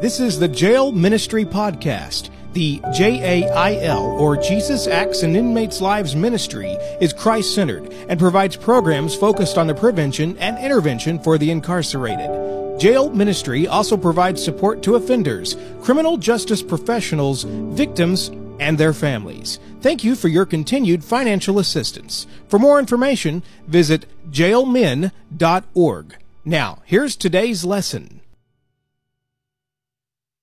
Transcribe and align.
This 0.00 0.18
is 0.18 0.38
the 0.38 0.48
Jail 0.48 0.92
Ministry 0.92 1.44
Podcast. 1.44 2.30
The 2.54 2.80
JAIL, 2.94 4.16
or 4.18 4.34
Jesus 4.34 4.86
Acts 4.86 5.22
in 5.22 5.36
Inmates' 5.36 5.82
Lives 5.82 6.16
Ministry, 6.16 6.70
is 7.02 7.12
Christ 7.12 7.54
centered 7.54 7.92
and 8.08 8.18
provides 8.18 8.56
programs 8.56 9.14
focused 9.14 9.58
on 9.58 9.66
the 9.66 9.74
prevention 9.74 10.38
and 10.38 10.56
intervention 10.56 11.18
for 11.22 11.36
the 11.36 11.50
incarcerated. 11.50 12.80
Jail 12.80 13.10
Ministry 13.10 13.68
also 13.68 13.94
provides 13.94 14.42
support 14.42 14.82
to 14.84 14.94
offenders, 14.94 15.58
criminal 15.82 16.16
justice 16.16 16.62
professionals, 16.62 17.44
victims, 17.44 18.28
and 18.58 18.78
their 18.78 18.94
families. 18.94 19.58
Thank 19.82 20.02
you 20.02 20.16
for 20.16 20.28
your 20.28 20.46
continued 20.46 21.04
financial 21.04 21.58
assistance. 21.58 22.26
For 22.48 22.58
more 22.58 22.78
information, 22.78 23.42
visit 23.66 24.06
jailmin.org. 24.30 26.16
Now, 26.46 26.78
here's 26.86 27.16
today's 27.16 27.66
lesson. 27.66 28.20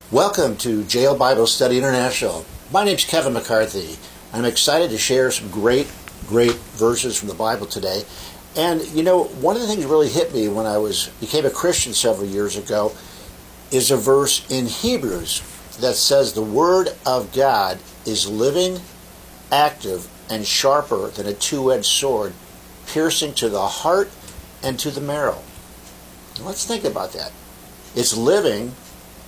Welcome 0.09 0.55
to 0.59 0.85
Jail 0.85 1.17
Bible 1.17 1.47
Study 1.47 1.77
International. 1.77 2.45
My 2.71 2.85
name's 2.85 3.03
Kevin 3.03 3.33
McCarthy. 3.33 3.97
I'm 4.31 4.45
excited 4.45 4.89
to 4.91 4.97
share 4.97 5.29
some 5.31 5.51
great, 5.51 5.91
great 6.27 6.53
verses 6.53 7.19
from 7.19 7.27
the 7.27 7.33
Bible 7.33 7.65
today. 7.65 8.03
And 8.55 8.81
you 8.93 9.03
know, 9.03 9.25
one 9.25 9.57
of 9.57 9.61
the 9.61 9.67
things 9.67 9.81
that 9.81 9.89
really 9.89 10.07
hit 10.07 10.33
me 10.33 10.47
when 10.47 10.65
I 10.65 10.77
was 10.77 11.07
became 11.19 11.45
a 11.45 11.49
Christian 11.49 11.93
several 11.93 12.25
years 12.25 12.55
ago 12.55 12.95
is 13.69 13.91
a 13.91 13.97
verse 13.97 14.49
in 14.49 14.67
Hebrews 14.67 15.41
that 15.81 15.95
says 15.95 16.31
the 16.31 16.41
word 16.41 16.87
of 17.05 17.33
God 17.33 17.77
is 18.05 18.29
living, 18.29 18.79
active, 19.51 20.07
and 20.29 20.47
sharper 20.47 21.09
than 21.09 21.27
a 21.27 21.33
two-edged 21.33 21.83
sword, 21.83 22.31
piercing 22.85 23.33
to 23.33 23.49
the 23.49 23.67
heart 23.67 24.09
and 24.63 24.79
to 24.79 24.89
the 24.89 25.01
marrow. 25.01 25.41
let's 26.39 26.65
think 26.65 26.85
about 26.85 27.11
that. 27.11 27.33
It's 27.93 28.15
living, 28.15 28.71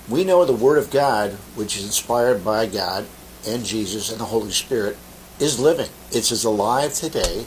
we 0.08 0.24
know 0.24 0.44
the 0.44 0.52
Word 0.52 0.78
of 0.78 0.90
God, 0.90 1.32
which 1.54 1.76
is 1.76 1.84
inspired 1.84 2.44
by 2.44 2.66
God 2.66 3.06
and 3.46 3.64
Jesus 3.64 4.10
and 4.10 4.20
the 4.20 4.24
Holy 4.24 4.50
Spirit, 4.50 4.96
is 5.38 5.58
living. 5.58 5.88
It's 6.10 6.32
as 6.32 6.44
alive 6.44 6.94
today 6.94 7.46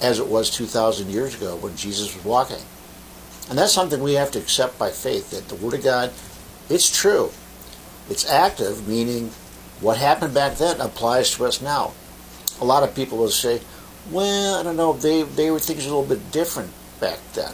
as 0.00 0.18
it 0.18 0.26
was 0.26 0.50
2,000 0.50 1.10
years 1.10 1.34
ago 1.34 1.56
when 1.56 1.76
Jesus 1.76 2.14
was 2.14 2.24
walking. 2.24 2.64
And 3.48 3.58
that's 3.58 3.72
something 3.72 4.02
we 4.02 4.14
have 4.14 4.30
to 4.32 4.38
accept 4.38 4.78
by 4.78 4.90
faith 4.90 5.30
that 5.30 5.48
the 5.48 5.62
Word 5.62 5.74
of 5.74 5.84
God, 5.84 6.12
it's 6.68 6.94
true. 6.94 7.30
It's 8.08 8.28
active, 8.28 8.88
meaning 8.88 9.30
what 9.80 9.98
happened 9.98 10.34
back 10.34 10.56
then 10.56 10.80
applies 10.80 11.30
to 11.34 11.44
us 11.44 11.60
now. 11.60 11.92
A 12.60 12.64
lot 12.64 12.82
of 12.82 12.94
people 12.94 13.18
will 13.18 13.28
say, 13.28 13.60
well, 14.10 14.56
I 14.56 14.62
don't 14.62 14.76
know, 14.76 14.92
they, 14.92 15.22
they 15.22 15.50
were 15.50 15.58
things 15.58 15.84
a 15.86 15.88
little 15.88 16.04
bit 16.04 16.32
different 16.32 16.70
back 17.00 17.18
then. 17.34 17.52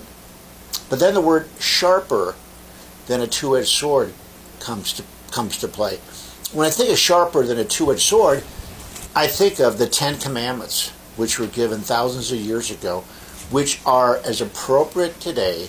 But 0.88 0.98
then 0.98 1.14
the 1.14 1.20
word 1.20 1.48
sharper 1.58 2.34
than 3.06 3.20
a 3.20 3.26
two-edged 3.26 3.68
sword 3.68 4.12
comes 4.60 4.92
to 4.94 5.04
comes 5.30 5.58
to 5.58 5.68
play. 5.68 5.98
When 6.52 6.66
I 6.66 6.70
think 6.70 6.90
of 6.90 6.98
sharper 6.98 7.44
than 7.44 7.58
a 7.58 7.64
two-edged 7.64 8.00
sword, 8.00 8.42
I 9.14 9.26
think 9.26 9.60
of 9.60 9.78
the 9.78 9.86
Ten 9.86 10.18
Commandments, 10.18 10.90
which 11.16 11.38
were 11.38 11.46
given 11.46 11.80
thousands 11.80 12.32
of 12.32 12.38
years 12.38 12.70
ago, 12.70 13.04
which 13.50 13.80
are 13.86 14.16
as 14.18 14.40
appropriate 14.40 15.20
today 15.20 15.68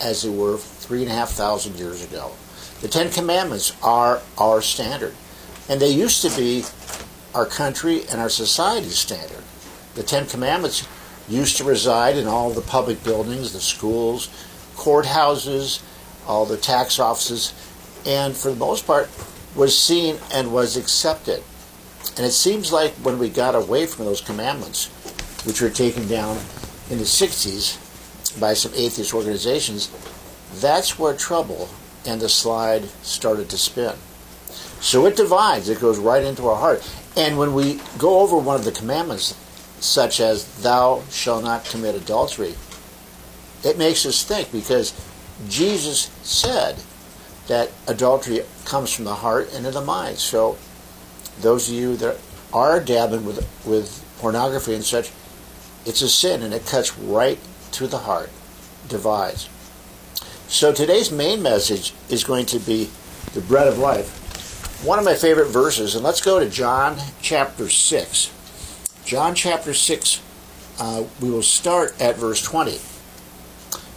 as 0.00 0.22
they 0.22 0.30
were 0.30 0.56
three 0.56 1.02
and 1.02 1.10
a 1.10 1.14
half 1.14 1.30
thousand 1.30 1.78
years 1.78 2.02
ago. 2.02 2.32
The 2.80 2.88
Ten 2.88 3.10
Commandments 3.10 3.76
are 3.82 4.22
our 4.38 4.62
standard, 4.62 5.14
and 5.68 5.80
they 5.80 5.90
used 5.90 6.22
to 6.22 6.36
be 6.36 6.64
our 7.34 7.46
country 7.46 8.02
and 8.10 8.20
our 8.20 8.28
society's 8.28 8.98
standard. 8.98 9.42
The 9.94 10.02
Ten 10.02 10.26
Commandments 10.26 10.86
used 11.28 11.56
to 11.58 11.64
reside 11.64 12.16
in 12.16 12.26
all 12.26 12.50
the 12.50 12.60
public 12.60 13.02
buildings, 13.04 13.52
the 13.52 13.60
schools, 13.60 14.28
courthouses, 14.74 15.82
all 16.26 16.46
the 16.46 16.56
tax 16.56 16.98
offices, 16.98 17.52
and 18.06 18.36
for 18.36 18.50
the 18.50 18.56
most 18.56 18.86
part 18.86 19.08
was 19.54 19.78
seen 19.78 20.18
and 20.32 20.52
was 20.52 20.76
accepted. 20.76 21.42
And 22.16 22.26
it 22.26 22.32
seems 22.32 22.72
like 22.72 22.92
when 22.94 23.18
we 23.18 23.28
got 23.28 23.54
away 23.54 23.86
from 23.86 24.04
those 24.04 24.20
commandments, 24.20 24.86
which 25.44 25.60
were 25.60 25.70
taken 25.70 26.08
down 26.08 26.38
in 26.90 26.98
the 26.98 27.04
60s 27.04 27.78
by 28.40 28.54
some 28.54 28.72
atheist 28.74 29.14
organizations, 29.14 29.90
that's 30.60 30.98
where 30.98 31.14
trouble 31.14 31.68
and 32.06 32.20
the 32.20 32.28
slide 32.28 32.84
started 33.02 33.48
to 33.50 33.58
spin. 33.58 33.94
So 34.80 35.06
it 35.06 35.16
divides, 35.16 35.68
it 35.68 35.80
goes 35.80 35.98
right 35.98 36.24
into 36.24 36.48
our 36.48 36.56
heart. 36.56 36.88
And 37.16 37.38
when 37.38 37.54
we 37.54 37.80
go 37.98 38.20
over 38.20 38.36
one 38.36 38.56
of 38.56 38.64
the 38.64 38.72
commandments, 38.72 39.36
such 39.80 40.20
as, 40.20 40.44
Thou 40.62 41.02
shalt 41.10 41.44
not 41.44 41.64
commit 41.64 41.94
adultery, 41.94 42.54
it 43.64 43.78
makes 43.78 44.04
us 44.06 44.24
think 44.24 44.50
because 44.50 44.92
Jesus 45.48 46.10
said 46.22 46.76
that 47.48 47.70
adultery 47.88 48.40
comes 48.64 48.92
from 48.92 49.04
the 49.04 49.14
heart 49.14 49.52
and 49.52 49.66
in 49.66 49.74
the 49.74 49.80
mind. 49.80 50.18
So 50.18 50.56
those 51.40 51.68
of 51.68 51.74
you 51.74 51.96
that 51.96 52.18
are 52.52 52.80
dabbing 52.80 53.24
with 53.24 53.38
with 53.66 54.04
pornography 54.18 54.74
and 54.74 54.84
such, 54.84 55.10
it's 55.84 56.02
a 56.02 56.08
sin 56.08 56.42
and 56.42 56.54
it 56.54 56.66
cuts 56.66 56.96
right 56.98 57.38
to 57.72 57.86
the 57.86 57.98
heart, 57.98 58.30
divides. 58.88 59.48
So 60.48 60.72
today's 60.72 61.10
main 61.10 61.42
message 61.42 61.94
is 62.10 62.24
going 62.24 62.46
to 62.46 62.58
be 62.58 62.90
the 63.32 63.40
bread 63.40 63.66
of 63.66 63.78
life. 63.78 64.84
One 64.84 64.98
of 64.98 65.04
my 65.04 65.14
favorite 65.14 65.48
verses, 65.48 65.94
and 65.94 66.04
let's 66.04 66.20
go 66.20 66.38
to 66.38 66.50
John 66.50 66.98
chapter 67.22 67.68
6. 67.68 68.32
John 69.04 69.34
chapter 69.34 69.72
6, 69.72 70.20
uh, 70.78 71.04
we 71.20 71.30
will 71.30 71.42
start 71.42 72.00
at 72.00 72.16
verse 72.16 72.42
20. 72.42 72.78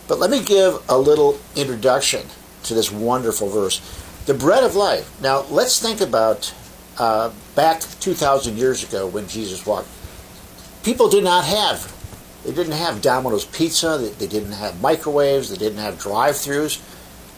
But 0.07 0.19
let 0.19 0.29
me 0.29 0.43
give 0.43 0.83
a 0.87 0.97
little 0.97 1.39
introduction 1.55 2.27
to 2.63 2.73
this 2.73 2.91
wonderful 2.91 3.49
verse. 3.49 3.79
The 4.25 4.33
bread 4.33 4.63
of 4.63 4.75
life. 4.75 5.19
Now, 5.21 5.45
let's 5.49 5.79
think 5.79 6.01
about 6.01 6.53
uh, 6.97 7.31
back 7.55 7.81
2,000 7.99 8.57
years 8.57 8.83
ago 8.83 9.07
when 9.07 9.27
Jesus 9.27 9.65
walked. 9.65 9.87
People 10.83 11.09
did 11.09 11.23
not 11.23 11.45
have, 11.45 11.91
they 12.43 12.53
didn't 12.53 12.73
have 12.73 13.01
Domino's 13.01 13.45
pizza, 13.45 13.97
they, 13.99 14.09
they 14.09 14.27
didn't 14.27 14.53
have 14.53 14.79
microwaves, 14.81 15.49
they 15.49 15.57
didn't 15.57 15.79
have 15.79 15.99
drive 15.99 16.35
throughs. 16.35 16.81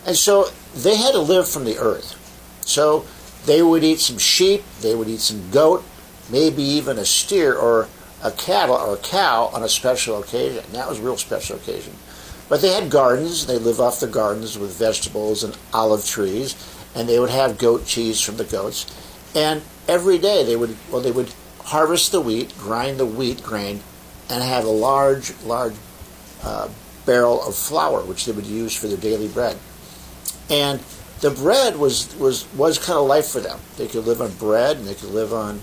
And 0.05 0.15
so 0.15 0.49
they 0.75 0.97
had 0.97 1.13
to 1.13 1.19
live 1.19 1.47
from 1.47 1.63
the 1.63 1.77
earth. 1.77 2.15
So 2.65 3.05
they 3.45 3.61
would 3.61 3.83
eat 3.83 3.99
some 3.99 4.17
sheep, 4.17 4.63
they 4.81 4.95
would 4.95 5.07
eat 5.07 5.21
some 5.21 5.49
goat, 5.51 5.83
maybe 6.29 6.61
even 6.61 6.97
a 6.97 7.05
steer 7.05 7.55
or 7.55 7.87
a 8.23 8.31
cattle 8.31 8.75
or 8.75 8.95
a 8.95 8.97
cow 8.97 9.49
on 9.53 9.63
a 9.63 9.69
special 9.69 10.21
occasion. 10.21 10.63
That 10.73 10.89
was 10.89 10.99
a 10.99 11.03
real 11.03 11.17
special 11.17 11.55
occasion. 11.55 11.93
But 12.49 12.61
they 12.61 12.73
had 12.73 12.89
gardens. 12.89 13.45
They 13.45 13.57
live 13.57 13.79
off 13.79 13.99
the 13.99 14.07
gardens 14.07 14.57
with 14.57 14.77
vegetables 14.77 15.43
and 15.43 15.57
olive 15.73 16.05
trees, 16.05 16.55
and 16.95 17.07
they 17.07 17.19
would 17.19 17.29
have 17.29 17.57
goat 17.57 17.85
cheese 17.85 18.21
from 18.21 18.37
the 18.37 18.45
goats. 18.45 18.85
And 19.35 19.61
every 19.87 20.17
day 20.17 20.43
they 20.43 20.55
would 20.55 20.75
well 20.91 21.01
they 21.01 21.11
would 21.11 21.33
harvest 21.65 22.11
the 22.11 22.21
wheat, 22.21 22.57
grind 22.57 22.97
the 22.97 23.05
wheat 23.05 23.43
grain, 23.43 23.81
and 24.29 24.43
have 24.43 24.65
a 24.65 24.69
large 24.69 25.33
large 25.43 25.75
uh, 26.43 26.69
barrel 27.05 27.41
of 27.45 27.55
flour 27.55 28.03
which 28.03 28.25
they 28.25 28.31
would 28.31 28.45
use 28.45 28.75
for 28.75 28.87
their 28.87 28.97
daily 28.97 29.27
bread. 29.27 29.57
And 30.49 30.79
the 31.19 31.31
bread 31.31 31.77
was 31.77 32.15
was 32.15 32.45
was 32.53 32.77
kind 32.77 32.97
of 32.97 33.07
life 33.07 33.27
for 33.27 33.39
them. 33.39 33.59
They 33.77 33.87
could 33.87 34.05
live 34.05 34.21
on 34.21 34.31
bread, 34.35 34.77
and 34.77 34.87
they 34.87 34.95
could 34.95 35.09
live 35.09 35.33
on 35.33 35.61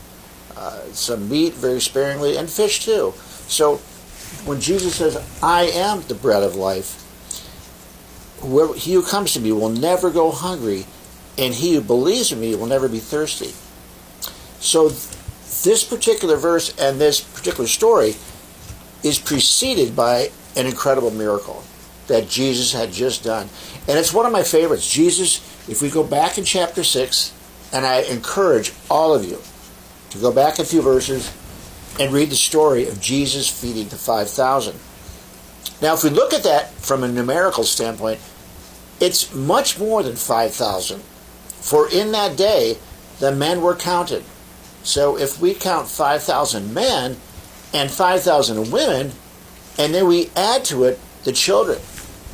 uh, 0.57 0.83
some 0.93 1.29
meat 1.29 1.55
very 1.55 1.81
sparingly, 1.81 2.37
and 2.37 2.51
fish 2.51 2.85
too. 2.85 3.15
So 3.47 3.81
when 4.45 4.61
Jesus 4.61 4.97
says, 4.97 5.17
I 5.43 5.65
am 5.65 6.03
the 6.03 6.15
bread 6.15 6.43
of 6.43 6.55
life, 6.55 7.01
he 8.77 8.93
who 8.93 9.03
comes 9.03 9.33
to 9.33 9.41
me 9.41 9.53
will 9.53 9.71
never 9.71 10.11
go 10.11 10.31
hungry, 10.31 10.85
and 11.39 11.55
he 11.55 11.75
who 11.75 11.81
believes 11.81 12.31
in 12.33 12.41
me 12.41 12.55
will 12.55 12.67
never 12.67 12.89
be 12.89 12.99
thirsty. 12.99 13.53
So, 14.61 14.89
this 14.89 15.85
particular 15.85 16.37
verse 16.37 16.77
and 16.79 17.01
this 17.01 17.21
particular 17.21 17.69
story 17.69 18.17
is 19.03 19.19
preceded 19.19 19.97
by 19.97 20.31
an 20.57 20.67
incredible 20.67 21.11
miracle 21.11 21.63
that 22.07 22.29
Jesus 22.29 22.73
had 22.73 22.93
just 22.93 23.25
done. 23.25 23.49
And 23.89 23.99
it's 23.99 24.13
one 24.13 24.27
of 24.27 24.33
my 24.33 24.43
favorites. 24.43 24.91
Jesus, 24.91 25.39
if 25.69 25.81
we 25.81 25.91
go 25.91 26.05
back 26.05 26.37
in 26.39 26.45
chapter 26.45 26.85
6, 26.85 27.33
and 27.73 27.87
I 27.87 28.03
encourage 28.03 28.73
all 28.91 29.15
of 29.15 29.25
you 29.25 29.39
to 30.11 30.19
go 30.19 30.31
back 30.33 30.59
a 30.59 30.65
few 30.65 30.83
verses 30.83 31.33
and 31.99 32.13
read 32.13 32.31
the 32.31 32.37
story 32.37 32.89
of 32.89 33.01
Jesus 33.01 33.49
feeding 33.49 33.89
the 33.89 33.97
5,000. 33.97 34.79
Now, 35.81 35.95
if 35.95 36.03
we 36.03 36.11
look 36.11 36.33
at 36.33 36.43
that 36.45 36.73
from 36.75 37.05
a 37.05 37.09
numerical 37.09 37.65
standpoint, 37.65 38.21
it's 39.01 39.35
much 39.35 39.79
more 39.79 40.03
than 40.03 40.17
5,000. 40.17 41.01
For 41.61 41.91
in 41.91 42.13
that 42.13 42.37
day, 42.37 42.79
the 43.21 43.33
men 43.33 43.61
were 43.61 43.75
counted. 43.75 44.25
So 44.83 45.19
if 45.19 45.41
we 45.41 45.55
count 45.55 45.89
5,000 45.89 46.75
men 46.75 47.17
and 47.73 47.91
5,000 47.91 48.71
women, 48.71 49.13
and 49.79 49.95
then 49.95 50.07
we 50.07 50.31
add 50.37 50.65
to 50.67 50.85
it 50.85 51.01
the 51.25 51.33
children, 51.33 51.79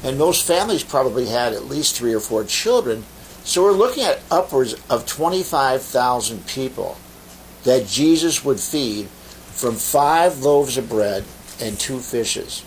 and 0.03 0.19
most 0.19 0.47
families 0.47 0.83
probably 0.83 1.27
had 1.27 1.53
at 1.53 1.67
least 1.67 1.97
three 1.97 2.15
or 2.15 2.21
four 2.21 2.45
children, 2.45 3.05
so 3.45 3.63
we're 3.63 3.73
looking 3.73 4.05
at 4.05 4.23
upwards 4.31 4.75
of 4.91 5.07
25,000 5.07 6.47
people 6.47 6.97
that 7.65 7.87
Jesus 7.87 8.45
would 8.45 8.61
feed 8.61 9.09
from 9.61 9.75
five 9.75 10.39
loaves 10.39 10.79
of 10.79 10.89
bread 10.89 11.25
and 11.61 11.79
two 11.79 11.99
fishes. 11.99 12.65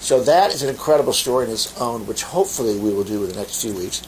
So 0.00 0.22
that 0.22 0.54
is 0.54 0.62
an 0.62 0.68
incredible 0.68 1.12
story 1.12 1.46
in 1.46 1.50
its 1.50 1.76
own, 1.80 2.06
which 2.06 2.22
hopefully 2.22 2.78
we 2.78 2.92
will 2.92 3.02
do 3.02 3.24
in 3.24 3.30
the 3.30 3.36
next 3.36 3.60
few 3.60 3.74
weeks. 3.74 4.02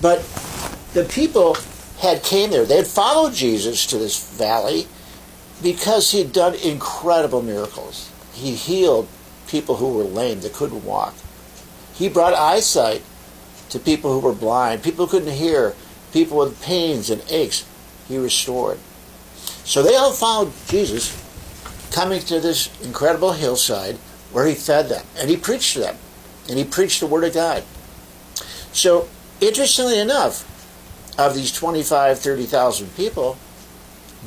But 0.00 0.20
the 0.94 1.04
people 1.04 1.56
had 1.98 2.22
came 2.22 2.50
there. 2.50 2.64
They 2.64 2.76
had 2.76 2.86
followed 2.86 3.34
Jesus 3.34 3.84
to 3.86 3.98
this 3.98 4.36
valley 4.38 4.86
because 5.62 6.10
he 6.10 6.18
had 6.18 6.32
done 6.32 6.54
incredible 6.54 7.42
miracles. 7.42 8.10
He 8.32 8.54
healed 8.54 9.08
people 9.46 9.76
who 9.76 9.92
were 9.92 10.04
lame, 10.04 10.40
that 10.40 10.52
couldn't 10.54 10.84
walk. 10.84 11.14
He 11.94 12.08
brought 12.08 12.34
eyesight 12.34 13.02
to 13.70 13.78
people 13.78 14.12
who 14.12 14.26
were 14.26 14.34
blind, 14.34 14.82
people 14.82 15.06
who 15.06 15.18
couldn't 15.18 15.34
hear, 15.34 15.74
people 16.12 16.38
with 16.38 16.62
pains 16.62 17.10
and 17.10 17.22
aches. 17.28 17.66
He 18.06 18.16
restored. 18.16 18.78
So 19.68 19.82
they 19.82 19.96
all 19.96 20.12
followed 20.12 20.50
Jesus 20.66 21.12
coming 21.92 22.22
to 22.22 22.40
this 22.40 22.70
incredible 22.82 23.32
hillside 23.32 23.96
where 24.32 24.46
he 24.46 24.54
fed 24.54 24.88
them 24.88 25.04
and 25.18 25.28
he 25.28 25.36
preached 25.36 25.74
to 25.74 25.80
them 25.80 25.96
and 26.48 26.56
he 26.56 26.64
preached 26.64 27.00
the 27.00 27.06
word 27.06 27.24
of 27.24 27.34
God. 27.34 27.62
So, 28.72 29.10
interestingly 29.42 29.98
enough, 29.98 30.46
of 31.18 31.34
these 31.34 31.52
25, 31.52 32.18
30,000 32.18 32.96
people, 32.96 33.36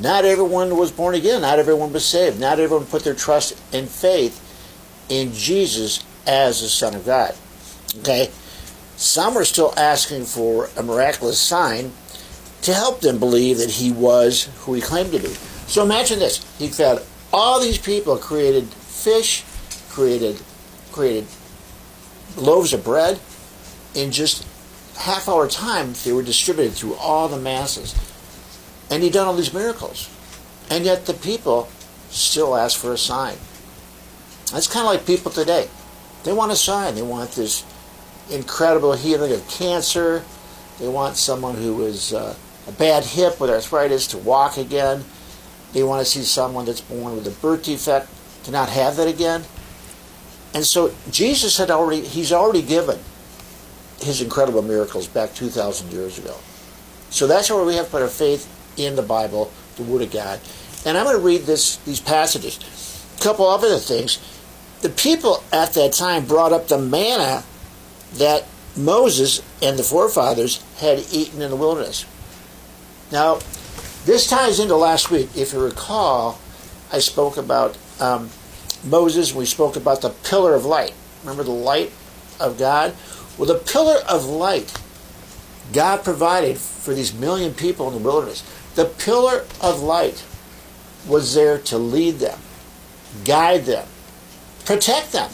not 0.00 0.24
everyone 0.24 0.76
was 0.76 0.92
born 0.92 1.16
again. 1.16 1.42
Not 1.42 1.58
everyone 1.58 1.92
was 1.92 2.04
saved. 2.04 2.38
Not 2.38 2.60
everyone 2.60 2.86
put 2.86 3.02
their 3.02 3.14
trust 3.14 3.58
and 3.72 3.88
faith 3.88 4.38
in 5.08 5.32
Jesus 5.32 6.04
as 6.24 6.60
the 6.60 6.68
Son 6.68 6.94
of 6.94 7.04
God. 7.04 7.34
Okay? 7.98 8.30
Some 8.96 9.36
are 9.36 9.44
still 9.44 9.74
asking 9.76 10.26
for 10.26 10.70
a 10.76 10.84
miraculous 10.84 11.40
sign 11.40 11.90
to 12.62 12.72
help 12.72 13.00
them 13.00 13.18
believe 13.18 13.58
that 13.58 13.70
he 13.70 13.92
was 13.92 14.48
who 14.60 14.74
he 14.74 14.80
claimed 14.80 15.12
to 15.12 15.18
be. 15.18 15.28
So 15.66 15.82
imagine 15.82 16.18
this. 16.18 16.44
He 16.58 16.68
fed 16.68 17.02
all 17.32 17.60
these 17.60 17.78
people, 17.78 18.16
created 18.16 18.64
fish, 18.68 19.44
created 19.88 20.40
created 20.90 21.26
loaves 22.36 22.72
of 22.72 22.84
bread 22.84 23.18
in 23.94 24.12
just 24.12 24.46
half 24.96 25.28
hour 25.28 25.48
time 25.48 25.94
they 26.04 26.12
were 26.12 26.22
distributed 26.22 26.72
through 26.72 26.94
all 26.94 27.28
the 27.28 27.38
masses. 27.38 27.94
And 28.90 29.02
he'd 29.02 29.12
done 29.12 29.26
all 29.26 29.34
these 29.34 29.54
miracles. 29.54 30.10
And 30.70 30.84
yet 30.84 31.06
the 31.06 31.14
people 31.14 31.68
still 32.10 32.56
ask 32.56 32.78
for 32.78 32.92
a 32.92 32.98
sign. 32.98 33.36
That's 34.52 34.66
kind 34.66 34.86
of 34.86 34.92
like 34.92 35.06
people 35.06 35.30
today. 35.30 35.68
They 36.24 36.32
want 36.32 36.52
a 36.52 36.56
sign. 36.56 36.94
They 36.94 37.02
want 37.02 37.32
this 37.32 37.64
incredible 38.30 38.92
healing 38.92 39.32
of 39.32 39.46
cancer. 39.48 40.22
They 40.78 40.88
want 40.88 41.16
someone 41.16 41.56
who 41.56 41.84
is 41.84 42.12
uh, 42.12 42.34
a 42.66 42.72
bad 42.72 43.04
hip 43.04 43.40
with 43.40 43.50
arthritis 43.50 44.06
to 44.08 44.18
walk 44.18 44.56
again. 44.56 45.04
They 45.72 45.82
want 45.82 46.04
to 46.04 46.10
see 46.10 46.22
someone 46.22 46.66
that's 46.66 46.80
born 46.80 47.16
with 47.16 47.26
a 47.26 47.30
birth 47.30 47.64
defect 47.64 48.08
to 48.44 48.50
not 48.50 48.68
have 48.68 48.96
that 48.96 49.08
again. 49.08 49.44
And 50.54 50.64
so 50.64 50.94
Jesus 51.10 51.56
had 51.56 51.70
already, 51.70 52.02
he's 52.02 52.32
already 52.32 52.62
given 52.62 52.98
his 54.00 54.20
incredible 54.20 54.62
miracles 54.62 55.06
back 55.08 55.34
2,000 55.34 55.92
years 55.92 56.18
ago. 56.18 56.36
So 57.10 57.26
that's 57.26 57.50
where 57.50 57.64
we 57.64 57.76
have 57.76 57.86
to 57.86 57.90
put 57.90 58.02
our 58.02 58.08
faith 58.08 58.48
in 58.76 58.96
the 58.96 59.02
Bible, 59.02 59.50
the 59.76 59.82
Word 59.82 60.02
of 60.02 60.10
God. 60.10 60.40
And 60.84 60.98
I'm 60.98 61.04
going 61.04 61.16
to 61.16 61.22
read 61.22 61.42
this 61.42 61.76
these 61.78 62.00
passages. 62.00 62.58
A 63.18 63.22
couple 63.22 63.48
of 63.48 63.62
other 63.62 63.78
things. 63.78 64.18
The 64.80 64.88
people 64.88 65.44
at 65.52 65.74
that 65.74 65.92
time 65.92 66.26
brought 66.26 66.52
up 66.52 66.68
the 66.68 66.78
manna 66.78 67.44
that 68.14 68.46
Moses 68.76 69.42
and 69.62 69.78
the 69.78 69.82
forefathers 69.82 70.62
had 70.78 71.04
eaten 71.12 71.40
in 71.40 71.50
the 71.50 71.56
wilderness. 71.56 72.04
Now, 73.12 73.40
this 74.06 74.26
ties 74.26 74.58
into 74.58 74.74
last 74.74 75.10
week. 75.10 75.28
If 75.36 75.52
you 75.52 75.62
recall, 75.62 76.40
I 76.90 76.98
spoke 76.98 77.36
about 77.36 77.76
um, 78.00 78.30
Moses, 78.82 79.34
we 79.34 79.44
spoke 79.44 79.76
about 79.76 80.00
the 80.00 80.10
pillar 80.10 80.54
of 80.54 80.64
light. 80.64 80.94
Remember 81.22 81.44
the 81.44 81.50
light 81.50 81.92
of 82.40 82.58
God? 82.58 82.96
Well, 83.36 83.46
the 83.46 83.60
pillar 83.60 83.98
of 84.08 84.24
light 84.24 84.72
God 85.72 86.02
provided 86.02 86.58
for 86.58 86.94
these 86.94 87.14
million 87.14 87.54
people 87.54 87.86
in 87.88 87.94
the 87.94 88.00
wilderness. 88.00 88.42
The 88.74 88.86
pillar 88.86 89.44
of 89.60 89.82
light 89.82 90.24
was 91.06 91.34
there 91.34 91.58
to 91.58 91.78
lead 91.78 92.16
them, 92.16 92.38
guide 93.24 93.66
them, 93.66 93.86
protect 94.64 95.12
them. 95.12 95.30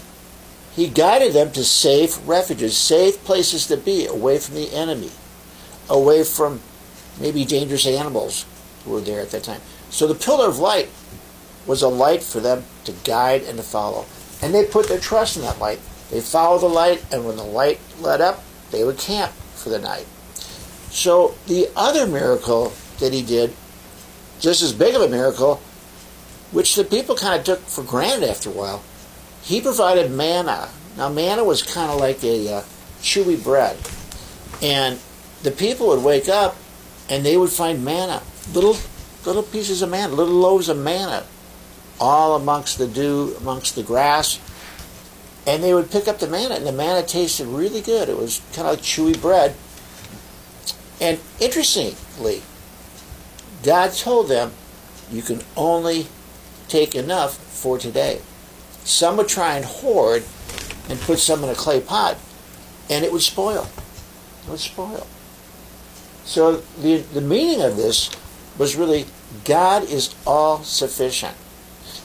He 0.74 0.88
guided 0.88 1.32
them 1.32 1.52
to 1.52 1.64
safe 1.64 2.20
refuges, 2.26 2.76
safe 2.76 3.22
places 3.24 3.66
to 3.68 3.76
be, 3.76 4.06
away 4.06 4.38
from 4.38 4.54
the 4.54 4.72
enemy, 4.72 5.10
away 5.88 6.24
from 6.24 6.60
maybe 7.20 7.44
dangerous 7.44 7.86
animals 7.86 8.46
were 8.86 9.00
there 9.00 9.20
at 9.20 9.30
that 9.30 9.44
time. 9.44 9.60
So 9.90 10.06
the 10.06 10.14
pillar 10.14 10.48
of 10.48 10.58
light 10.58 10.88
was 11.66 11.82
a 11.82 11.88
light 11.88 12.22
for 12.22 12.40
them 12.40 12.64
to 12.84 12.92
guide 13.04 13.42
and 13.42 13.56
to 13.58 13.62
follow. 13.62 14.06
And 14.42 14.54
they 14.54 14.64
put 14.64 14.88
their 14.88 14.98
trust 14.98 15.36
in 15.36 15.42
that 15.42 15.58
light. 15.58 15.80
They 16.10 16.20
followed 16.20 16.60
the 16.60 16.68
light, 16.68 17.04
and 17.12 17.26
when 17.26 17.36
the 17.36 17.44
light 17.44 17.80
lit 18.00 18.20
up, 18.20 18.42
they 18.70 18.84
would 18.84 18.98
camp 18.98 19.32
for 19.54 19.68
the 19.68 19.78
night. 19.78 20.06
So 20.90 21.34
the 21.46 21.68
other 21.76 22.06
miracle 22.06 22.72
that 23.00 23.12
he 23.12 23.22
did, 23.22 23.54
just 24.40 24.62
as 24.62 24.72
big 24.72 24.94
of 24.94 25.02
a 25.02 25.08
miracle, 25.08 25.56
which 26.50 26.74
the 26.74 26.84
people 26.84 27.14
kind 27.14 27.38
of 27.38 27.44
took 27.44 27.60
for 27.60 27.82
granted 27.82 28.28
after 28.28 28.48
a 28.48 28.52
while, 28.52 28.82
he 29.42 29.60
provided 29.60 30.10
manna. 30.10 30.70
Now, 30.96 31.08
manna 31.08 31.44
was 31.44 31.62
kind 31.62 31.90
of 31.90 32.00
like 32.00 32.22
a 32.24 32.54
uh, 32.54 32.62
chewy 33.00 33.42
bread. 33.42 33.76
And 34.62 34.98
the 35.42 35.50
people 35.50 35.88
would 35.88 36.02
wake 36.02 36.28
up 36.28 36.56
and 37.08 37.24
they 37.24 37.36
would 37.36 37.50
find 37.50 37.84
manna, 37.84 38.22
little 38.52 38.76
little 39.24 39.42
pieces 39.42 39.82
of 39.82 39.90
manna, 39.90 40.14
little 40.14 40.34
loaves 40.34 40.68
of 40.68 40.78
manna, 40.78 41.24
all 42.00 42.36
amongst 42.36 42.78
the 42.78 42.86
dew, 42.86 43.34
amongst 43.40 43.74
the 43.74 43.82
grass. 43.82 44.40
And 45.46 45.62
they 45.62 45.72
would 45.72 45.90
pick 45.90 46.08
up 46.08 46.18
the 46.18 46.28
manna, 46.28 46.54
and 46.56 46.66
the 46.66 46.72
manna 46.72 47.06
tasted 47.06 47.46
really 47.46 47.80
good. 47.80 48.08
It 48.08 48.16
was 48.16 48.40
kind 48.52 48.68
of 48.68 48.74
like 48.74 48.80
chewy 48.80 49.20
bread. 49.20 49.54
And 51.00 51.18
interestingly, 51.40 52.42
God 53.62 53.92
told 53.92 54.28
them, 54.28 54.52
you 55.10 55.22
can 55.22 55.40
only 55.56 56.06
take 56.68 56.94
enough 56.94 57.36
for 57.36 57.78
today. 57.78 58.20
Some 58.84 59.16
would 59.16 59.28
try 59.28 59.56
and 59.56 59.64
hoard 59.64 60.24
and 60.88 61.00
put 61.00 61.18
some 61.18 61.42
in 61.44 61.50
a 61.50 61.54
clay 61.54 61.80
pot, 61.80 62.18
and 62.90 63.04
it 63.04 63.12
would 63.12 63.22
spoil. 63.22 63.68
It 64.44 64.50
would 64.50 64.60
spoil. 64.60 65.06
So 66.28 66.56
the, 66.82 66.98
the 66.98 67.22
meaning 67.22 67.62
of 67.62 67.78
this 67.78 68.10
was 68.58 68.76
really 68.76 69.06
God 69.46 69.84
is 69.84 70.14
all 70.26 70.62
sufficient. 70.62 71.34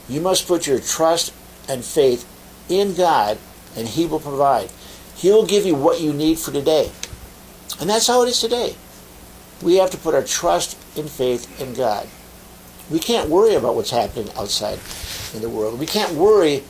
You 0.07 0.21
must 0.21 0.47
put 0.47 0.65
your 0.65 0.79
trust 0.79 1.33
and 1.67 1.83
faith 1.83 2.25
in 2.69 2.95
God, 2.95 3.37
and 3.75 3.85
He 3.85 4.05
will 4.05 4.21
provide. 4.21 4.71
He 5.17 5.29
will 5.29 5.45
give 5.45 5.65
you 5.65 5.75
what 5.75 5.99
you 5.99 6.13
need 6.13 6.39
for 6.39 6.53
today. 6.53 6.89
And 7.81 7.89
that's 7.89 8.07
how 8.07 8.23
it 8.23 8.29
is 8.29 8.39
today. 8.39 8.77
We 9.61 9.75
have 9.75 9.91
to 9.91 9.97
put 9.97 10.15
our 10.15 10.23
trust 10.23 10.77
and 10.97 11.09
faith 11.09 11.59
in 11.59 11.73
God. 11.73 12.07
We 12.89 12.99
can't 12.99 13.29
worry 13.29 13.55
about 13.55 13.75
what's 13.75 13.91
happening 13.91 14.31
outside 14.37 14.79
in 15.35 15.41
the 15.41 15.49
world. 15.49 15.77
We 15.77 15.85
can't 15.85 16.13
worry 16.13 16.63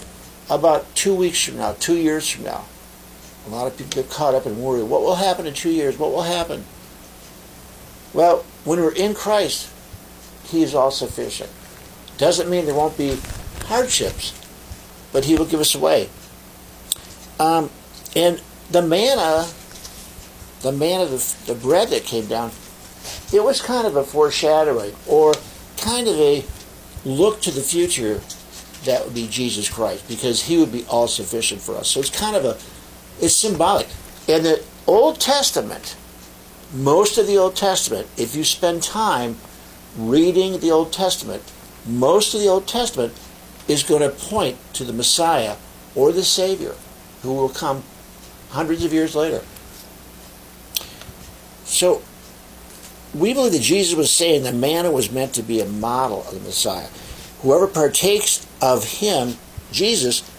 about 0.50 0.96
two 0.96 1.14
weeks 1.14 1.44
from 1.46 1.58
now, 1.58 1.74
two 1.74 1.98
years 1.98 2.28
from 2.28 2.46
now. 2.46 2.66
A 3.46 3.50
lot 3.52 3.68
of 3.68 3.78
people 3.78 4.02
get 4.02 4.10
caught 4.10 4.34
up 4.34 4.48
and 4.48 4.58
worry. 4.58 4.82
What 4.82 5.04
will 5.04 5.16
happen 5.16 5.46
in 5.46 5.54
two 5.54 5.70
years? 5.70 6.00
What 6.00 6.12
will 6.12 6.24
happen? 6.24 6.66
Well, 8.14 8.46
when 8.64 8.80
we're 8.80 8.94
in 8.94 9.14
Christ, 9.14 9.70
He 10.46 10.64
is 10.64 10.76
all 10.76 10.92
sufficient. 10.92 11.50
Doesn't 12.18 12.50
mean 12.50 12.66
there 12.66 12.76
won't 12.76 12.98
be 12.98 13.18
hardships, 13.66 14.40
but 15.12 15.26
He 15.26 15.36
will 15.36 15.46
give 15.46 15.60
us 15.60 15.76
a 15.76 15.80
way. 15.80 16.10
Um, 17.40 17.70
and 18.16 18.42
the 18.70 18.82
manna, 18.82 19.48
the 20.62 20.72
manna, 20.72 21.06
the, 21.06 21.36
the 21.48 21.56
bread 21.56 21.90
that 21.90 22.04
came 22.04 22.28
down, 22.28 22.52
it 23.34 23.44
was 23.44 23.62
kind 23.62 23.88
of 23.88 23.96
a 23.96 24.04
foreshadowing 24.04 24.94
or 25.08 25.34
kind 25.78 26.08
of 26.08 26.16
a 26.16 26.46
look 27.04 27.42
to 27.42 27.52
the 27.52 27.62
future 27.62 28.22
that 28.86 29.04
would 29.04 29.14
be 29.14 29.28
Jesus 29.28 29.70
Christ 29.70 30.08
because 30.08 30.44
he 30.44 30.58
would 30.58 30.72
be 30.72 30.86
all 30.86 31.08
sufficient 31.08 31.62
for 31.62 31.76
us. 31.76 31.90
So 31.90 32.00
it's 32.00 32.10
kind 32.10 32.36
of 32.36 32.46
a, 32.46 32.58
it's 33.24 33.36
symbolic. 33.36 33.88
In 34.28 34.44
the 34.44 34.64
Old 34.88 35.20
Testament, 35.20 35.96
most 36.74 37.18
of 37.18 37.28
the 37.28 37.38
Old 37.38 37.56
Testament, 37.56 38.08
if 38.18 38.36
you 38.36 38.44
spend 38.44 38.82
time 38.82 39.38
reading 39.98 40.60
the 40.60 40.72
Old 40.72 40.92
Testament, 40.92 41.44
most 41.86 42.34
of 42.34 42.42
the 42.42 42.48
Old 42.48 42.68
Testament 42.68 43.14
is 43.68 43.84
going 43.84 44.02
to 44.02 44.10
point 44.10 44.58
to 44.74 44.84
the 44.84 44.94
Messiah 44.94 45.56
or 45.96 46.12
the 46.12 46.24
Savior 46.24 46.76
who 47.22 47.34
will 47.34 47.50
come 47.50 47.84
hundreds 48.50 48.84
of 48.84 48.92
years 48.92 49.16
later. 49.16 49.42
So 51.64 52.02
we 53.14 53.34
believe 53.34 53.54
that 53.54 53.62
Jesus 53.62 53.96
was 53.96 54.12
saying 54.12 54.44
the 54.44 54.52
manna 54.52 54.92
was 54.92 55.12
meant 55.12 55.34
to 55.36 55.44
be 55.44 55.62
a 55.62 55.66
model 55.66 56.22
of 56.28 56.34
the 56.34 56.40
Messiah. 56.40 56.88
Whoever 57.42 57.68
partakes 57.68 58.48
of 58.62 58.84
him, 58.86 59.36
Jesus, 59.72 60.30